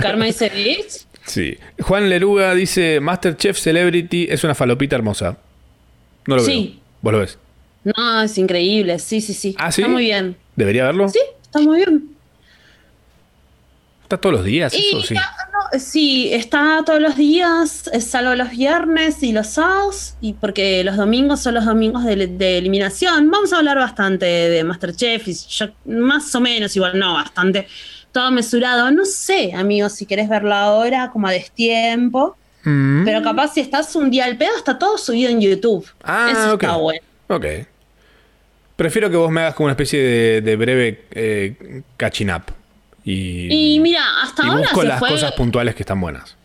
[0.00, 1.06] Karma dice bitch.
[1.24, 1.56] Sí.
[1.80, 5.38] Juan Leruga dice: Masterchef Celebrity es una falopita hermosa.
[6.26, 6.74] No lo Sí.
[6.74, 6.82] veo.
[7.00, 7.38] ¿Vos lo ves?
[7.84, 8.98] No, es increíble.
[8.98, 9.54] Sí, sí, sí.
[9.58, 9.80] ¿Ah, sí?
[9.80, 10.36] Está muy bien.
[10.54, 11.08] ¿Debería verlo?
[11.08, 12.10] Sí, está muy bien.
[14.06, 15.02] ¿Está todos los días Y eso?
[15.02, 15.14] Sí.
[15.14, 20.34] ya, no, sí, está todos los días, eh, salvo los viernes y los sábados, y
[20.34, 23.28] porque los domingos son los domingos de, de eliminación.
[23.32, 27.66] Vamos a hablar bastante de Masterchef, y yo- más o menos, igual no, bastante,
[28.12, 28.92] todo mesurado.
[28.92, 33.04] No sé, amigos, si querés verlo ahora, como a destiempo, Mm.
[33.04, 35.84] pero capaz si estás un día al pedo, está todo subido en YouTube.
[36.04, 37.00] Ah, Eso está bueno.
[37.28, 37.44] Ok.
[38.76, 42.42] Prefiero que vos me hagas como una especie de, de breve eh, catching up.
[43.08, 46.36] Y, Y mira, hasta y ahora busco se las fue, cosas puntuales que están buenas.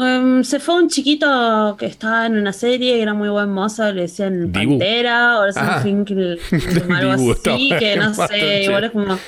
[0.00, 4.02] em, se fue un chiquito que estaba en una serie, era muy buen mozo, le
[4.02, 4.78] decían Dibu.
[4.78, 5.80] Pantera, o Ah.
[5.82, 6.40] Finkel,
[6.90, 9.18] algo Dibu, así, que no sé, igual es como,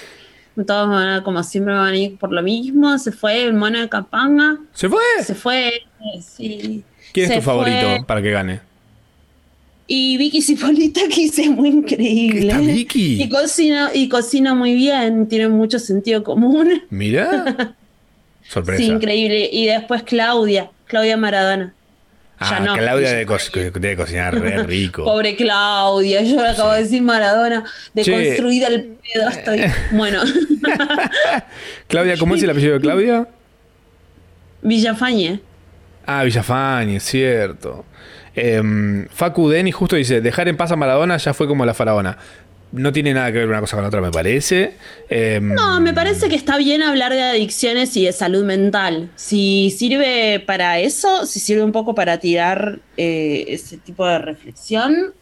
[0.66, 3.78] todos van a- como siempre van a ir por lo mismo, se fue el mono
[3.78, 5.02] de Capanga, ¿Se fue?
[5.22, 5.82] se fue,
[6.22, 6.82] sí.
[7.12, 8.04] ¿Quién es se tu favorito fue.
[8.06, 8.60] para que gane?
[9.90, 12.48] Y Vicky Cipolita que es muy increíble.
[12.48, 13.22] ¿Está Vicky?
[13.22, 16.82] Y cocina, y cocina muy bien, tiene mucho sentido común.
[16.90, 17.74] Mira.
[18.46, 18.82] Sorpresa.
[18.82, 19.48] Sí, increíble.
[19.52, 21.74] Y después Claudia, Claudia Maradona.
[22.38, 22.74] Ah, Ya no.
[22.76, 23.36] Claudia debe, co-
[23.80, 25.04] debe cocinar re rico.
[25.04, 27.64] Pobre Claudia, yo le acabo de decir Maradona,
[27.94, 28.12] de Che.
[28.12, 29.60] construida el pedo estoy.
[29.92, 30.22] Bueno,
[31.88, 33.26] Claudia, ¿cómo es el apellido de Claudia?
[34.62, 35.40] Villafañe.
[36.06, 37.84] Ah, Villafañe, cierto.
[38.40, 42.18] Em, Facu Deni justo dice, dejar en paz a Maradona ya fue como la faraona.
[42.70, 44.74] No tiene nada que ver una cosa con la otra, me parece.
[45.08, 49.08] Em, No, me parece que está bien hablar de adicciones y de salud mental.
[49.16, 55.14] Si sirve para eso, si sirve un poco para tirar eh, ese tipo de reflexión,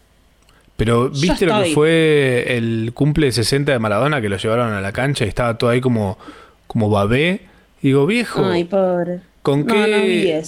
[0.76, 4.92] Pero viste lo que fue el cumple 60 de Maradona que lo llevaron a la
[4.92, 6.18] cancha y estaba todo ahí como,
[6.66, 7.42] como babé.
[7.80, 9.20] Digo, viejo, ay, pobre.
[9.42, 10.42] ¿con No, qué?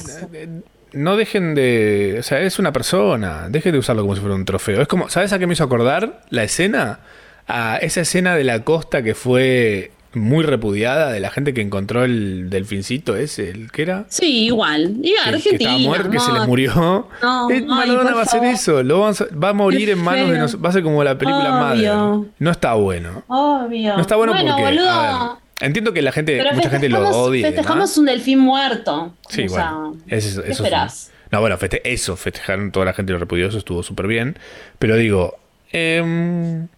[0.49, 0.63] no.
[0.93, 2.17] No dejen de.
[2.19, 3.49] O sea, es una persona.
[3.49, 4.81] Dejen de usarlo como si fuera un trofeo.
[4.83, 5.09] Es como.
[5.09, 7.01] ¿Sabes a qué me hizo acordar la escena?
[7.47, 12.05] A esa escena de la costa que fue muy repudiada de la gente que encontró
[12.05, 14.05] el delfincito ese, el que era.
[14.09, 14.97] Sí, igual.
[15.03, 15.57] Que- que, Argentina.
[15.71, 17.09] estaba muerto, que se les murió.
[17.23, 18.83] No, Eh, Maradona va a hacer eso.
[18.83, 20.43] Lo vamos a- va a morir en manos de feo.
[20.43, 21.95] nos- Va a ser como la película Obvio.
[21.97, 22.31] madre.
[22.39, 23.23] No está bueno.
[23.29, 23.95] Obvio.
[23.97, 24.51] No está bueno, porque.
[24.63, 24.91] boludo.
[24.91, 27.47] a ver, entiendo que la gente, pero mucha gente lo odia.
[27.47, 29.15] Festejamos un delfín muerto.
[29.29, 29.97] Sí, O sea, bueno.
[30.09, 31.13] Eso, ¿qué eso esperás?
[31.31, 34.39] No, bueno, feste- eso, festejaron toda la gente lo repudió, eso estuvo súper bien.
[34.79, 35.37] Pero digo,
[35.73, 36.69] em,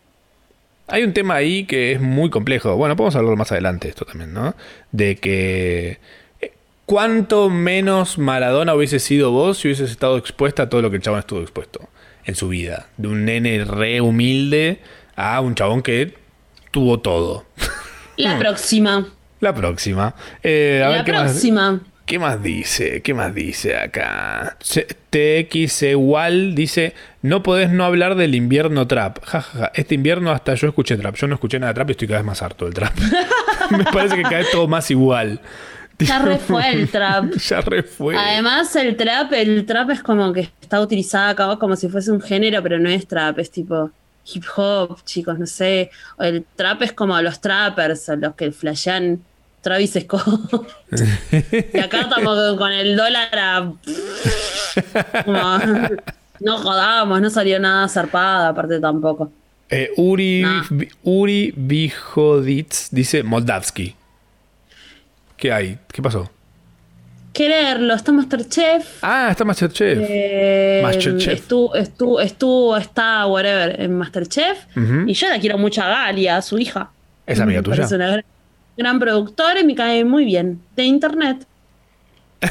[0.89, 2.75] hay un tema ahí que es muy complejo.
[2.77, 4.57] Bueno, podemos hablar más adelante esto también, ¿no?
[4.91, 5.99] De que
[6.41, 6.53] eh,
[6.85, 11.03] cuánto menos Maradona hubiese sido vos si hubieses estado expuesta a todo lo que el
[11.03, 11.89] chabón estuvo expuesto
[12.25, 12.89] en su vida.
[12.97, 14.81] De un nene re humilde
[15.15, 16.15] a un chabón que
[16.73, 17.45] tuvo todo.
[18.23, 19.07] La próxima.
[19.41, 20.15] La próxima.
[20.43, 21.81] Eh, a La ver qué más- próxima.
[22.07, 23.03] ¿Qué más dice?
[23.03, 24.57] ¿Qué más dice acá?
[25.11, 26.93] TX igual dice,
[27.23, 29.19] no podés no hablar del invierno trap.
[29.25, 29.73] Ja, ja, ja.
[29.75, 31.15] Este invierno hasta yo escuché trap.
[31.15, 32.93] Yo no escuché nada de trap y estoy cada vez más harto del trap.
[33.71, 35.41] Me parece que cada vez todo más igual.
[36.01, 37.33] Ya re fue el trap.
[37.37, 38.17] ya re fue.
[38.17, 42.21] Además, el trap, el trap es como que está utilizado acá como si fuese un
[42.21, 43.91] género, pero no es trap, es tipo
[44.33, 45.91] hip hop, chicos, no sé.
[46.19, 49.23] El trap es como los trappers, los que flashean
[49.61, 50.67] Travis Scott.
[51.75, 53.73] y acá estamos con- el dólar a.
[55.25, 55.59] como-
[56.41, 59.31] no jodamos, no salió nada zarpada, aparte tampoco.
[59.69, 60.63] Eh, Uri, No.
[61.05, 63.95] Uri Bijoditz dice Moldavsky.
[65.37, 65.79] ¿Qué hay?
[65.93, 66.31] ¿Qué pasó?
[67.33, 68.99] Quererlo, está Masterchef.
[69.03, 69.99] Ah, está Masterchef.
[70.01, 71.35] Eh, Masterchef.
[71.35, 74.59] Estuvo, estuvo, estuvo, está, whatever, en Masterchef.
[74.77, 75.05] Ujú.
[75.07, 76.91] Y yo la quiero mucho a Galia, a su hija.
[77.27, 77.77] ¿Es amiga tuya?
[77.77, 78.25] parece una gran,
[78.77, 80.61] gran productora y me cae muy bien.
[80.75, 81.47] De internet.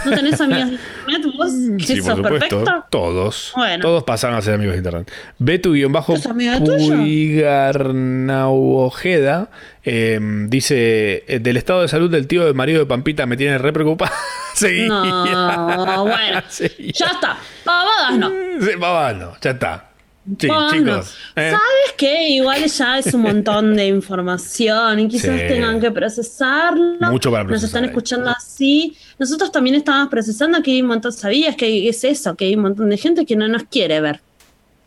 [0.06, 0.76] ¿No tenés amigas de
[1.08, 1.52] internet vos?
[1.80, 2.64] ¿Que Sí, por sos supuesto.
[2.64, 2.86] perfecto?
[2.92, 3.52] Todos.
[3.56, 3.82] Bueno.
[3.82, 5.12] Todos pasaron a ser amigos de internet.
[5.40, 6.96] Betu-bajo ¿Es amiga tuya?
[6.96, 9.50] Puigarnau Ojeda
[9.84, 13.58] eh, dice: eh, Del estado de salud del tío del marido de Pampita me tiene
[13.58, 14.14] re preocupado.
[14.54, 14.86] sí.
[14.88, 16.42] No, bueno.
[16.50, 16.70] Sí.
[16.94, 17.38] Ya está.
[17.64, 18.30] Pavadas no.
[18.62, 19.89] Sí, papá, no, ya está.
[20.38, 21.16] Sí, chicos.
[21.36, 21.52] eh.
[21.52, 22.30] ¿Sabes qué?
[22.30, 25.48] Igual ya es un montón de información y quizás Sí.
[25.48, 27.12] tengan que procesarlo.
[27.12, 27.90] Mucho para Nos procesar están ahí.
[27.90, 28.98] escuchando así.
[29.18, 32.36] Nosotros también estábamos procesando que hay un montón, ¿sabías que es eso?
[32.36, 34.22] Que hay un montón de gente que no nos quiere ver.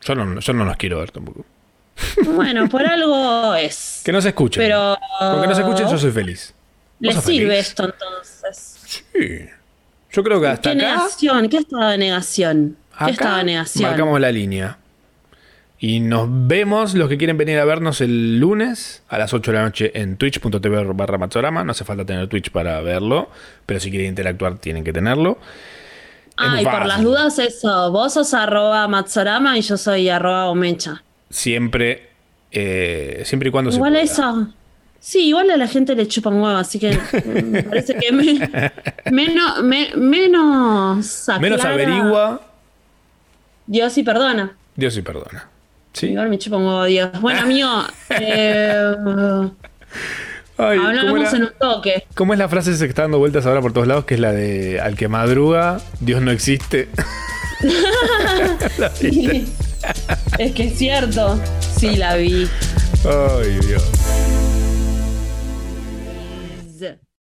[0.03, 1.45] Yo, no, yo no los quiero ver tampoco.
[2.25, 4.01] Bueno, por algo es.
[4.05, 4.63] Que no se escuchen.
[4.63, 6.55] Pero- Con que no se escuchen, yo soy feliz.
[7.01, 7.69] ¿Vos ¿Les sirve feliz?
[7.69, 8.79] esto entonces?
[8.85, 9.47] Sí.
[10.13, 10.95] Yo creo que hasta ¿Qué acá.
[10.97, 11.49] negación?
[11.49, 12.77] ¿Qué estado de negación?
[12.91, 13.91] ¿Qué Acá estado de negación?
[13.91, 14.79] marcamos la línea.
[15.85, 19.59] Y nos vemos los que quieren venir a vernos el lunes a las 8 de
[19.59, 21.65] la noche en twitch.tv barra Matsorama.
[21.65, 23.29] No hace falta tener Twitch para verlo,
[23.67, 25.39] pero si quieren interactuar tienen que tenerlo.
[26.37, 31.03] Ah, y por las dudas eso, vos sos arroba Matsorama y yo soy arroba Omecha.
[31.31, 32.11] Siempre,
[32.53, 34.49] eh, siempre y cuando Igual se eso.
[35.01, 38.39] Sí, igual a la gente le chupa un huevo, así que me parece que me-
[39.11, 42.41] menos, me- menos Menos averigua,
[43.67, 44.57] Dios y perdona.
[44.77, 45.49] Dios sí perdona.
[45.93, 46.09] ¿Sí?
[46.09, 47.11] Igual me chupa un Dios.
[47.21, 47.69] Bueno, amigo,
[48.11, 48.95] eh,
[50.59, 52.07] Ay, ¿cómo, hablamos en un toque.
[52.15, 54.05] ¿Cómo es la frase que está dando vueltas ahora por todos lados?
[54.05, 56.89] Que es la de al que madruga, Dios no existe.
[60.39, 61.39] Es que es cierto.
[61.77, 62.49] Sí, la vi.
[63.05, 63.83] Ay, Dios.